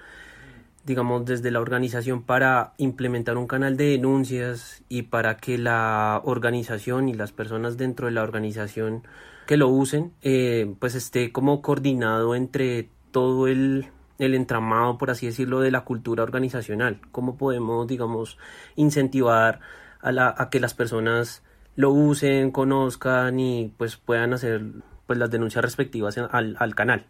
digamos, 0.84 1.24
desde 1.24 1.50
la 1.50 1.60
organización 1.60 2.22
para 2.22 2.74
implementar 2.76 3.36
un 3.38 3.46
canal 3.46 3.76
de 3.76 3.90
denuncias 3.90 4.82
y 4.88 5.02
para 5.02 5.36
que 5.36 5.56
la 5.58 6.20
organización 6.24 7.08
y 7.08 7.14
las 7.14 7.32
personas 7.32 7.76
dentro 7.76 8.06
de 8.06 8.12
la 8.12 8.22
organización 8.22 9.04
que 9.46 9.56
lo 9.56 9.68
usen, 9.68 10.12
eh, 10.22 10.74
pues 10.80 10.94
esté 10.94 11.30
como 11.30 11.62
coordinado 11.62 12.34
entre 12.34 12.88
todo 13.12 13.46
el, 13.46 13.86
el 14.18 14.34
entramado, 14.34 14.98
por 14.98 15.10
así 15.10 15.26
decirlo, 15.26 15.60
de 15.60 15.70
la 15.70 15.84
cultura 15.84 16.24
organizacional? 16.24 17.00
¿Cómo 17.12 17.36
podemos, 17.36 17.86
digamos, 17.86 18.38
incentivar 18.74 19.60
a, 20.00 20.12
la, 20.12 20.34
a 20.36 20.50
que 20.50 20.60
las 20.60 20.74
personas 20.74 21.42
lo 21.76 21.90
usen, 21.90 22.50
conozcan 22.50 23.38
y 23.38 23.72
pues 23.76 23.96
puedan 23.96 24.32
hacer 24.32 24.62
pues 25.06 25.18
las 25.18 25.30
denuncias 25.30 25.64
respectivas 25.64 26.16
al, 26.18 26.56
al, 26.58 26.74
canal. 26.74 27.06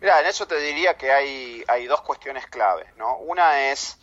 Mira, 0.00 0.20
en 0.20 0.26
eso 0.26 0.46
te 0.46 0.58
diría 0.60 0.94
que 0.96 1.10
hay, 1.10 1.64
hay 1.68 1.86
dos 1.86 2.02
cuestiones 2.02 2.46
claves, 2.46 2.88
¿no? 2.96 3.16
Una 3.18 3.70
es 3.70 3.98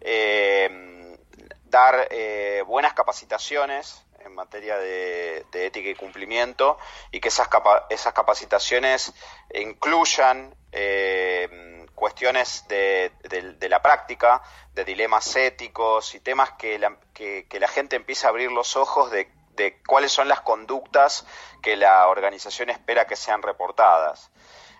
eh, 0.00 1.16
dar 1.64 2.08
eh, 2.10 2.62
buenas 2.66 2.94
capacitaciones 2.94 4.04
en 4.24 4.34
materia 4.34 4.76
de, 4.78 5.46
ética 5.52 5.88
y 5.88 5.94
cumplimiento 5.94 6.78
y 7.10 7.20
que 7.20 7.28
esas, 7.28 7.48
esas 7.88 8.12
capacitaciones 8.12 9.12
incluyan 9.54 10.54
eh, 10.72 11.86
cuestiones 11.94 12.64
de, 12.68 13.12
la 13.68 13.82
práctica, 13.82 14.42
de 14.72 14.84
dilemas 14.84 15.36
éticos 15.36 16.14
y 16.14 16.20
temas 16.20 16.52
que 16.52 16.78
la, 16.78 16.96
que, 17.12 17.46
la 17.60 17.68
gente 17.68 17.96
empiece 17.96 18.26
a 18.26 18.30
abrir 18.30 18.50
los 18.50 18.76
ojos 18.76 19.10
de, 19.10 19.30
de 19.60 19.82
cuáles 19.86 20.10
son 20.10 20.26
las 20.26 20.40
conductas 20.40 21.26
que 21.62 21.76
la 21.76 22.08
organización 22.08 22.70
espera 22.70 23.06
que 23.06 23.16
sean 23.16 23.42
reportadas. 23.42 24.30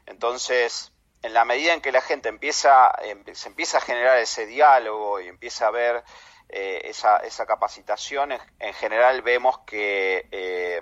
Entonces, 0.07 0.93
en 1.23 1.35
la 1.35 1.45
medida 1.45 1.75
en 1.75 1.83
que 1.83 1.93
la 1.93 2.01
gente 2.01 2.31
empieza, 2.31 2.91
em, 3.03 3.23
se 3.35 3.49
empieza 3.49 3.79
a 3.79 3.83
generar 3.83 4.19
ese 4.19 4.47
diálogo 4.47 5.21
y 5.21 5.29
empieza 5.29 5.67
a 5.67 5.71
ver 5.71 6.03
eh, 6.49 6.81
esa, 6.85 7.47
capacitación, 7.47 8.33
en 8.33 8.75
general 8.75 9.23
vemos 9.23 9.59
que 9.67 10.27
eh, 10.33 10.81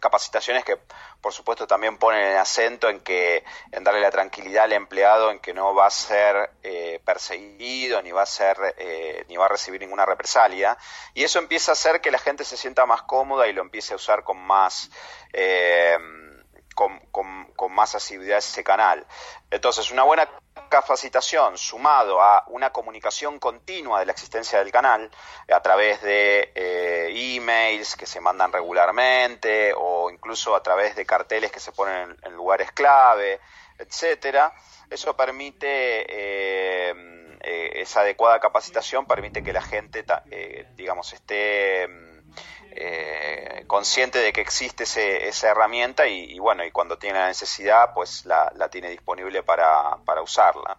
capacitaciones 0.00 0.64
que 0.64 0.78
por 1.20 1.32
supuesto 1.32 1.66
también 1.66 1.98
ponen 1.98 2.24
el 2.24 2.36
acento 2.36 2.88
en 2.88 3.00
que 3.00 3.44
en 3.72 3.82
darle 3.82 4.00
la 4.00 4.10
tranquilidad 4.10 4.64
al 4.64 4.72
empleado 4.72 5.30
en 5.30 5.40
que 5.40 5.52
no 5.52 5.74
va 5.74 5.86
a 5.86 5.90
ser 5.90 6.50
eh, 6.62 7.00
perseguido 7.04 8.00
ni 8.02 8.12
va 8.12 8.22
a 8.22 8.26
ser 8.26 8.56
ni 9.28 9.36
va 9.36 9.46
a 9.46 9.48
recibir 9.48 9.80
ninguna 9.80 10.06
represalia. 10.06 10.78
Y 11.14 11.24
eso 11.24 11.38
empieza 11.38 11.72
a 11.72 11.74
hacer 11.74 12.00
que 12.00 12.10
la 12.10 12.18
gente 12.18 12.44
se 12.44 12.56
sienta 12.56 12.86
más 12.86 13.02
cómoda 13.02 13.48
y 13.48 13.52
lo 13.52 13.62
empiece 13.62 13.92
a 13.92 13.96
usar 13.96 14.22
con 14.22 14.38
más 14.38 14.90
con, 16.76 17.00
con, 17.10 17.72
más 17.72 17.94
asiduidad 17.94 18.38
ese 18.38 18.62
canal. 18.62 19.06
Entonces, 19.50 19.90
una 19.90 20.02
buena 20.02 20.28
capacitación 20.68 21.56
sumado 21.56 22.20
a 22.20 22.44
una 22.48 22.70
comunicación 22.70 23.38
continua 23.38 24.00
de 24.00 24.06
la 24.06 24.12
existencia 24.12 24.58
del 24.58 24.70
canal 24.70 25.10
a 25.52 25.60
través 25.62 26.02
de 26.02 26.52
eh, 26.54 27.36
emails 27.36 27.96
que 27.96 28.06
se 28.06 28.20
mandan 28.20 28.52
regularmente 28.52 29.72
o 29.74 30.10
incluso 30.10 30.54
a 30.54 30.62
través 30.62 30.96
de 30.96 31.06
carteles 31.06 31.50
que 31.50 31.60
se 31.60 31.72
ponen 31.72 32.16
en, 32.22 32.32
lugares 32.34 32.70
clave, 32.72 33.40
etcétera, 33.78 34.52
eso 34.90 35.16
permite 35.16 36.06
eh, 36.08 36.94
eh, 37.40 37.70
esa 37.76 38.00
adecuada 38.00 38.38
capacitación 38.38 39.06
permite 39.06 39.42
que 39.42 39.52
la 39.52 39.62
gente, 39.62 40.04
digamos, 40.76 41.12
esté 41.14 41.88
eh, 42.70 43.64
consciente 43.66 44.18
de 44.18 44.32
que 44.32 44.40
existe 44.40 44.84
esa 45.28 45.50
herramienta 45.50 46.06
y, 46.06 46.38
bueno, 46.38 46.64
y 46.64 46.70
cuando 46.70 46.98
tiene 46.98 47.18
la 47.18 47.28
necesidad, 47.28 47.94
pues 47.94 48.26
la, 48.26 48.68
tiene 48.70 48.90
disponible 48.90 49.42
para, 49.42 49.96
usarla. 50.22 50.76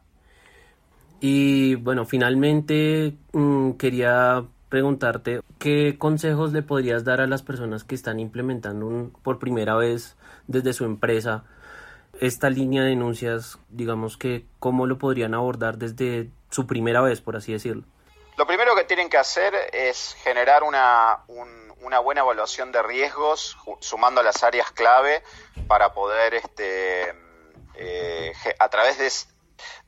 Y 1.20 1.76
bueno, 1.76 2.06
finalmente 2.06 3.13
mm, 3.32 3.72
quería 3.72 4.43
preguntarte 4.70 5.41
qué 5.58 5.98
consejos 5.98 6.54
le 6.54 6.62
podrías 6.62 7.04
dar 7.04 7.22
a 7.22 7.28
las 7.28 7.41
personas 7.41 7.84
que 7.84 7.96
están 7.96 8.20
implementando 8.20 9.12
por 9.24 9.39
primera 9.39 9.76
vez 9.76 10.15
desde 10.46 10.74
su 10.74 10.86
empresa 10.86 11.46
esta 12.20 12.50
línea 12.50 12.84
de 12.84 12.89
denuncias, 12.89 13.60
digamos 13.70 14.17
que 14.17 14.46
cómo 14.60 14.86
lo 14.86 14.98
podrían 14.98 15.34
abordar 15.34 15.78
desde 15.78 16.30
su 16.50 16.67
primera 16.67 17.02
vez, 17.02 17.22
por 17.22 17.36
así 17.36 17.54
decirlo. 17.54 17.84
Lo 18.38 18.46
primero 18.46 18.66
tienen 18.88 19.10
que 19.10 19.17
hacer 19.17 19.54
es 19.73 20.15
generar 20.23 20.63
una, 20.63 21.23
una 21.82 22.00
buena 22.00 22.21
evaluación 22.21 22.71
de 22.71 22.82
riesgos, 22.82 23.58
sumando 23.80 24.23
las 24.23 24.43
áreas 24.43 24.71
clave 24.71 25.23
para 25.67 25.93
poder, 25.93 26.34
este, 26.34 27.13
eh, 27.76 28.34
a 28.60 28.69
través 28.69 29.28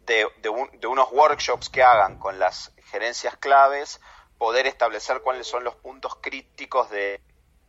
de, 0.06 0.28
de, 0.42 0.88
unos 0.88 1.12
workshops 1.12 1.70
que 1.70 1.84
hagan 1.84 2.20
con 2.20 2.40
las 2.40 2.74
gerencias 2.92 3.38
claves, 3.38 4.00
poder 4.38 4.68
establecer 4.68 5.22
cuáles 5.22 5.48
son 5.48 5.64
los 5.64 5.76
puntos 5.76 6.18
críticos 6.22 6.90
de, 6.90 7.22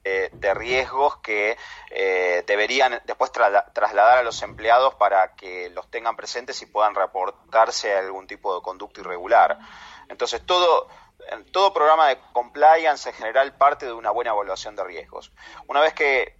de 0.03 0.55
riesgos 0.55 1.19
que 1.19 1.57
eh, 1.91 2.43
deberían 2.47 3.01
después 3.05 3.31
trasladar 3.33 4.19
a 4.19 4.23
los 4.23 4.43
empleados 4.43 4.95
para 4.95 5.35
que 5.35 5.69
los 5.71 5.91
tengan 5.91 6.17
presentes 6.17 6.61
y 6.63 6.67
puedan 6.67 6.95
reportarse 6.95 7.95
a 7.95 7.99
algún 7.99 8.27
tipo 8.27 8.55
de 8.55 8.63
conducta 8.63 9.01
irregular. 9.01 9.59
Entonces, 10.09 10.45
todo, 10.45 10.89
todo 11.53 11.73
programa 11.73 12.09
de 12.09 12.19
compliance 12.33 13.09
en 13.09 13.15
general 13.15 13.55
parte 13.57 13.87
de 13.87 13.93
una 13.93 14.11
buena 14.11 14.31
evaluación 14.31 14.77
de 14.77 14.85
riesgos. 14.85 15.33
Una 15.67 15.81
vez 15.81 15.95
que, 15.95 16.37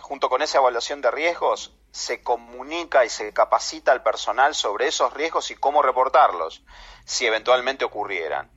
junto 0.00 0.28
con 0.28 0.42
esa 0.42 0.58
evaluación 0.58 1.00
de 1.00 1.10
riesgos, 1.10 1.74
se 1.92 2.22
comunica 2.22 3.04
y 3.04 3.10
se 3.10 3.32
capacita 3.32 3.92
al 3.92 4.02
personal 4.02 4.54
sobre 4.54 4.88
esos 4.88 5.12
riesgos 5.12 5.50
y 5.50 5.56
cómo 5.56 5.82
reportarlos, 5.82 6.62
si 7.04 7.26
eventualmente 7.26 7.84
ocurrieran. 7.84 8.50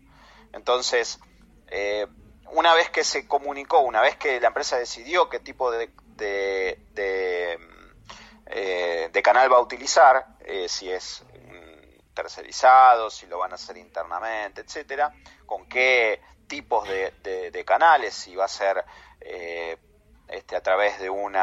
Entonces, 0.53 1.19
eh, 1.67 2.07
una 2.51 2.73
vez 2.73 2.89
que 2.89 3.03
se 3.03 3.27
comunicó, 3.27 3.79
una 3.79 4.01
vez 4.01 4.15
que 4.15 4.39
la 4.39 4.47
empresa 4.47 4.77
decidió 4.77 5.29
qué 5.29 5.39
tipo 5.39 5.69
de, 5.71 5.91
eh, 8.47 9.21
canal 9.23 9.51
va 9.51 9.57
a 9.57 9.61
utilizar, 9.61 10.37
eh, 10.41 10.69
si 10.69 10.89
es 10.89 11.23
tercerizado, 12.15 13.11
si 13.11 13.27
lo 13.27 13.37
van 13.37 13.51
a 13.51 13.55
hacer 13.55 13.77
internamente, 13.77 14.61
etcétera, 14.61 15.13
con 15.45 15.67
qué 15.67 16.19
tipos 16.47 16.87
de, 16.87 17.63
canales, 17.65 18.13
si 18.13 18.35
va 18.35 18.45
a 18.45 18.47
ser 18.47 18.83
eh, 19.19 19.77
este, 20.27 20.55
a 20.55 20.61
través 20.61 20.99
de, 20.99 21.09
un 21.09 21.33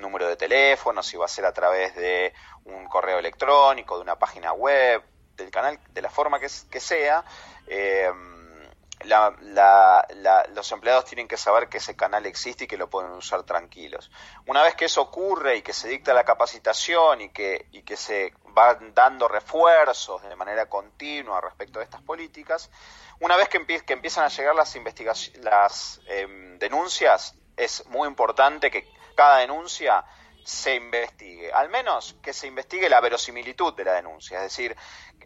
número 0.00 0.26
de 0.26 0.36
teléfono, 0.36 1.02
si 1.02 1.16
va 1.16 1.26
a 1.26 1.28
ser 1.28 1.44
a 1.44 1.52
través 1.52 1.94
de 1.94 2.32
un 2.64 2.86
correo 2.86 3.18
electrónico, 3.18 3.96
de 3.96 4.02
una 4.02 4.18
página 4.18 4.52
web, 4.52 5.02
del 5.36 5.50
canal, 5.50 5.78
de 5.90 6.02
la 6.02 6.10
forma 6.10 6.40
que, 6.40 6.48
sea. 6.48 7.24
Eh, 7.66 8.10
los 9.04 10.72
empleados 10.72 11.04
tienen 11.04 11.28
que 11.28 11.36
saber 11.36 11.68
que 11.68 11.78
ese 11.78 11.94
canal 11.94 12.24
existe 12.24 12.64
y 12.64 12.66
que 12.66 12.78
lo 12.78 12.88
pueden 12.88 13.12
usar 13.12 13.42
tranquilos. 13.42 14.10
Una 14.46 14.62
vez 14.62 14.74
que 14.76 14.86
eso 14.86 15.02
ocurre 15.02 15.56
y 15.56 15.62
que 15.62 15.72
se 15.72 15.88
dicta 15.88 16.14
la 16.14 16.24
capacitación 16.24 17.20
y 17.20 17.28
que 17.30 17.96
se 17.96 18.32
van 18.54 18.94
dando 18.94 19.28
refuerzos 19.28 20.22
de 20.22 20.36
manera 20.36 20.66
continua 20.66 21.40
respecto 21.40 21.80
de 21.80 21.84
estas 21.84 22.02
políticas, 22.02 22.70
una 23.20 23.36
vez 23.36 23.48
que, 23.48 23.58
empiezan 23.58 24.24
a 24.24 24.28
llegar 24.28 24.54
las, 24.54 24.74
las 25.40 26.00
em, 26.06 26.58
denuncias, 26.58 27.36
es 27.56 27.86
muy 27.86 28.08
importante 28.08 28.70
que 28.70 28.88
cada 29.14 29.38
denuncia 29.38 30.04
se 30.44 30.74
investigue, 30.74 31.52
al 31.52 31.68
menos 31.68 32.16
que 32.22 32.32
se 32.32 32.46
investigue 32.46 32.88
la 32.88 33.00
verosimilitud 33.00 33.74
de 33.74 33.84
la 33.84 33.92
denuncia, 33.94 34.38
es 34.38 34.44
decir, 34.44 34.76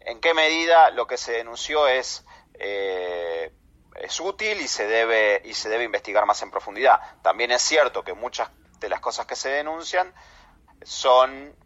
en 0.00 0.20
qué 0.20 0.34
medida 0.34 0.90
lo 0.90 1.06
que 1.06 1.16
se 1.16 1.32
denunció 1.32 1.88
es 1.88 2.24
eh, 2.54 3.52
es 4.00 4.20
útil 4.20 4.60
y 4.60 4.68
se 4.68 4.86
debe 4.86 5.42
y 5.44 5.54
se 5.54 5.68
debe 5.68 5.84
investigar 5.84 6.26
más 6.26 6.40
en 6.42 6.50
profundidad. 6.50 7.00
También 7.22 7.50
es 7.50 7.62
cierto 7.62 8.04
que 8.04 8.14
muchas 8.14 8.50
de 8.78 8.88
las 8.88 9.00
cosas 9.00 9.26
que 9.26 9.36
se 9.36 9.48
denuncian 9.48 10.12
son 10.82 11.56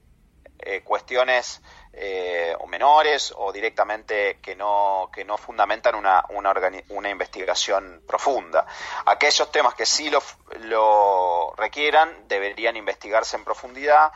eh, 0.64 0.82
cuestiones 0.82 1.60
eh, 1.92 2.54
o 2.60 2.66
menores 2.66 3.34
o 3.36 3.52
directamente 3.52 4.38
que 4.40 4.56
no 4.56 5.10
que 5.12 5.24
no 5.24 5.36
fundamentan 5.36 5.94
una, 5.94 6.24
una, 6.30 6.54
una 6.88 7.10
investigación 7.10 8.02
profunda. 8.06 8.66
Aquellos 9.06 9.50
temas 9.52 9.74
que 9.74 9.86
sí 9.86 10.08
lo, 10.08 10.22
lo 10.60 11.52
requieran 11.56 12.28
deberían 12.28 12.76
investigarse 12.76 13.36
en 13.36 13.44
profundidad 13.44 14.12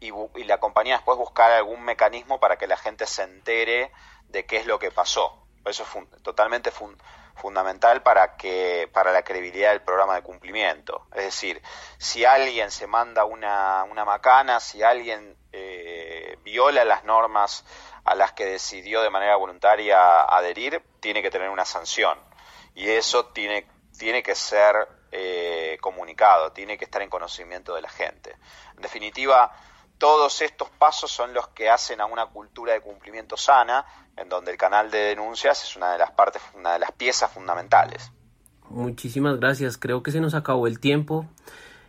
y, 0.00 0.10
y, 0.10 0.44
la 0.44 0.58
compañía 0.58 0.96
después 0.96 1.18
buscar 1.18 1.50
algún 1.52 1.82
mecanismo 1.82 2.38
para 2.40 2.56
que 2.56 2.66
la 2.66 2.76
gente 2.76 3.06
se 3.06 3.22
entere 3.22 3.90
de 4.28 4.46
qué 4.46 4.58
es 4.58 4.66
lo 4.66 4.78
que 4.78 4.90
pasó. 4.90 5.44
Eso 5.64 5.82
es 5.82 6.22
totalmente 6.22 6.70
fundamental 7.34 8.02
para 8.02 8.36
que 8.36 8.88
para 8.92 9.12
la 9.12 9.22
credibilidad 9.22 9.70
del 9.70 9.82
programa 9.82 10.14
de 10.14 10.22
cumplimiento. 10.22 11.06
Es 11.14 11.24
decir, 11.24 11.62
si 11.98 12.24
alguien 12.24 12.70
se 12.70 12.86
manda 12.86 13.24
una, 13.24 13.84
una 13.84 14.04
macana, 14.04 14.60
si 14.60 14.82
alguien 14.82 15.36
eh, 15.58 16.38
viola 16.44 16.84
las 16.84 17.04
normas 17.04 17.64
a 18.04 18.14
las 18.14 18.32
que 18.32 18.46
decidió 18.46 19.02
de 19.02 19.10
manera 19.10 19.36
voluntaria 19.36 20.22
adherir, 20.22 20.82
tiene 21.00 21.22
que 21.22 21.30
tener 21.30 21.50
una 21.50 21.64
sanción. 21.64 22.18
Y 22.74 22.88
eso 22.88 23.26
tiene, 23.26 23.66
tiene 23.98 24.22
que 24.22 24.34
ser 24.34 24.74
eh, 25.10 25.78
comunicado, 25.80 26.52
tiene 26.52 26.78
que 26.78 26.84
estar 26.84 27.02
en 27.02 27.10
conocimiento 27.10 27.74
de 27.74 27.82
la 27.82 27.88
gente. 27.88 28.36
En 28.76 28.82
definitiva, 28.82 29.52
todos 29.98 30.40
estos 30.42 30.70
pasos 30.70 31.10
son 31.10 31.34
los 31.34 31.48
que 31.48 31.68
hacen 31.68 32.00
a 32.00 32.06
una 32.06 32.26
cultura 32.26 32.72
de 32.72 32.80
cumplimiento 32.80 33.36
sana, 33.36 33.84
en 34.16 34.28
donde 34.28 34.52
el 34.52 34.56
canal 34.56 34.90
de 34.90 34.98
denuncias 34.98 35.64
es 35.64 35.76
una 35.76 35.92
de 35.92 35.98
las 35.98 36.12
partes, 36.12 36.40
una 36.54 36.72
de 36.72 36.78
las 36.78 36.92
piezas 36.92 37.30
fundamentales. 37.32 38.10
Muchísimas 38.70 39.38
gracias. 39.38 39.76
Creo 39.76 40.02
que 40.02 40.12
se 40.12 40.20
nos 40.20 40.34
acabó 40.34 40.66
el 40.66 40.78
tiempo. 40.78 41.26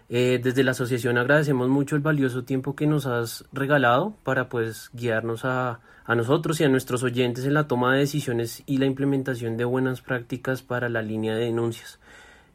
Eh, 0.10 0.39
desde 0.41 0.63
la 0.63 0.72
asociación 0.72 1.19
agradecemos 1.19 1.69
mucho 1.69 1.95
el 1.95 2.02
valioso 2.02 2.43
tiempo 2.43 2.76
que 2.76 2.88
nos 2.88 3.06
has 3.06 3.45
regalado 3.54 4.15
para 4.24 4.50
pues 4.50 4.89
guiarnos 4.93 5.45
a, 5.45 5.82
a 6.06 6.15
nosotros 6.15 6.60
y 6.60 6.63
a 6.63 6.69
nuestros 6.69 7.04
oyentes 7.04 7.45
en 7.45 7.54
la 7.54 7.67
toma 7.67 7.93
de 7.93 8.00
decisiones 8.00 8.63
y 8.65 8.80
la 8.80 8.88
implementación 8.88 9.58
de 9.58 9.65
buenas 9.65 10.02
prácticas 10.02 10.63
para 10.63 10.89
la 10.89 11.04
línea 11.04 11.36
de 11.36 11.45
denuncias. 11.45 12.00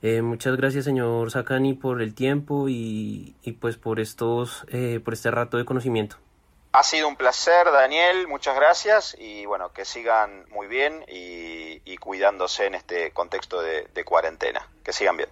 Eh, 0.03 0.21
muchas 0.21 0.57
gracias, 0.57 0.85
señor 0.85 1.31
Sakani, 1.31 1.75
por 1.75 2.03
el 2.03 2.17
tiempo 2.17 2.67
y, 2.69 3.37
pues 3.61 3.77
por 3.77 4.01
estos, 4.01 4.67
eh, 4.73 5.01
por 5.05 5.15
este 5.15 5.31
rato 5.31 5.57
de 5.57 5.65
conocimiento. 5.65 6.17
Ha 6.73 6.83
sido 6.83 7.07
un 7.07 7.15
placer, 7.15 7.71
Daniel, 7.71 8.27
muchas 8.27 8.57
gracias 8.57 9.17
y 9.17 9.47
bueno, 9.47 9.73
que 9.73 9.85
sigan 9.85 10.45
muy 10.51 10.67
bien 10.67 11.05
y, 11.07 11.97
cuidándose 11.99 12.67
en 12.67 12.75
este 12.75 13.13
contexto 13.13 13.63
de 13.63 14.05
cuarentena. 14.05 14.69
Que 14.83 14.93
sigan 14.93 15.17
bien. 15.17 15.31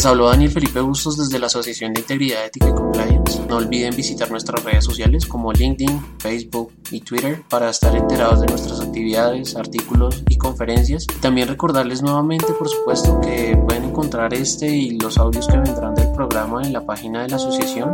Les 0.00 0.06
habló 0.06 0.30
Daniel 0.30 0.50
Felipe 0.50 0.80
Bustos 0.80 1.18
desde 1.18 1.38
la 1.38 1.48
Asociación 1.48 1.92
de 1.92 2.00
Integridad 2.00 2.46
Ética 2.46 2.70
y 2.70 2.72
Compliance. 2.72 3.38
No 3.46 3.56
olviden 3.56 3.94
visitar 3.94 4.30
nuestras 4.30 4.64
redes 4.64 4.82
sociales 4.82 5.26
como 5.26 5.52
LinkedIn, 5.52 6.16
Facebook 6.18 6.72
y 6.90 7.02
Twitter 7.02 7.42
para 7.50 7.68
estar 7.68 7.94
enterados 7.94 8.40
de 8.40 8.46
nuestras 8.46 8.80
actividades, 8.80 9.56
artículos 9.56 10.24
y 10.30 10.38
conferencias. 10.38 11.06
También 11.20 11.48
recordarles 11.48 12.00
nuevamente, 12.00 12.46
por 12.54 12.70
supuesto, 12.70 13.20
que 13.20 13.62
pueden 13.68 13.84
encontrar 13.84 14.32
este 14.32 14.74
y 14.74 14.98
los 14.98 15.18
audios 15.18 15.46
que 15.46 15.58
vendrán 15.58 15.94
del 15.94 16.10
programa 16.12 16.62
en 16.62 16.72
la 16.72 16.86
página 16.86 17.20
de 17.20 17.28
la 17.28 17.36
asociación 17.36 17.92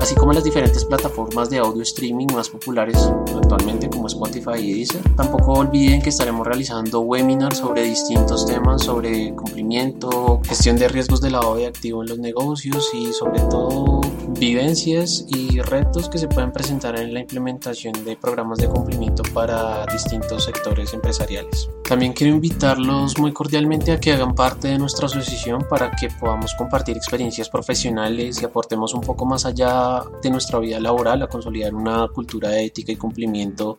así 0.00 0.14
como 0.14 0.32
las 0.32 0.44
diferentes 0.44 0.84
plataformas 0.84 1.50
de 1.50 1.58
audio 1.58 1.82
streaming 1.82 2.26
más 2.32 2.48
populares 2.48 3.10
actualmente 3.36 3.88
como 3.88 4.06
Spotify 4.06 4.58
y 4.58 4.74
Deezer. 4.74 5.02
Tampoco 5.16 5.52
olviden 5.52 6.02
que 6.02 6.10
estaremos 6.10 6.46
realizando 6.46 7.00
webinars 7.00 7.58
sobre 7.58 7.82
distintos 7.82 8.46
temas 8.46 8.82
sobre 8.82 9.34
cumplimiento, 9.34 10.40
gestión 10.46 10.76
de 10.76 10.88
riesgos 10.88 11.20
de 11.20 11.30
lavado 11.30 11.56
de 11.56 11.66
activo 11.66 12.02
en 12.02 12.08
los 12.08 12.18
negocios 12.18 12.90
y 12.94 13.12
sobre 13.12 13.40
todo 13.40 14.00
vivencias 14.38 15.24
y 15.28 15.60
retos 15.60 16.08
que 16.08 16.18
se 16.18 16.28
pueden 16.28 16.52
presentar 16.52 16.98
en 16.98 17.14
la 17.14 17.20
implementación 17.20 18.04
de 18.04 18.16
programas 18.16 18.58
de 18.58 18.68
cumplimiento 18.68 19.22
para 19.34 19.86
distintos 19.86 20.44
sectores 20.44 20.92
empresariales. 20.92 21.68
También 21.88 22.12
quiero 22.12 22.34
invitarlos 22.34 23.18
muy 23.18 23.32
cordialmente 23.32 23.92
a 23.92 24.00
que 24.00 24.12
hagan 24.12 24.34
parte 24.34 24.68
de 24.68 24.78
nuestra 24.78 25.06
asociación 25.06 25.66
para 25.68 25.90
que 25.90 26.08
podamos 26.08 26.54
compartir 26.54 26.96
experiencias 26.96 27.48
profesionales 27.48 28.40
y 28.42 28.44
aportemos 28.44 28.94
un 28.94 29.00
poco 29.00 29.24
más 29.24 29.46
allá 29.46 30.02
de 30.22 30.30
nuestra 30.30 30.58
vida 30.58 30.80
laboral 30.80 31.22
a 31.22 31.28
consolidar 31.28 31.74
una 31.74 32.08
cultura 32.08 32.50
de 32.50 32.64
ética 32.64 32.92
y 32.92 32.96
cumplimiento 32.96 33.78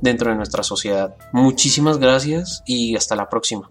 dentro 0.00 0.30
de 0.30 0.36
nuestra 0.36 0.62
sociedad. 0.62 1.14
Muchísimas 1.32 1.98
gracias 1.98 2.62
y 2.66 2.96
hasta 2.96 3.16
la 3.16 3.28
próxima. 3.28 3.70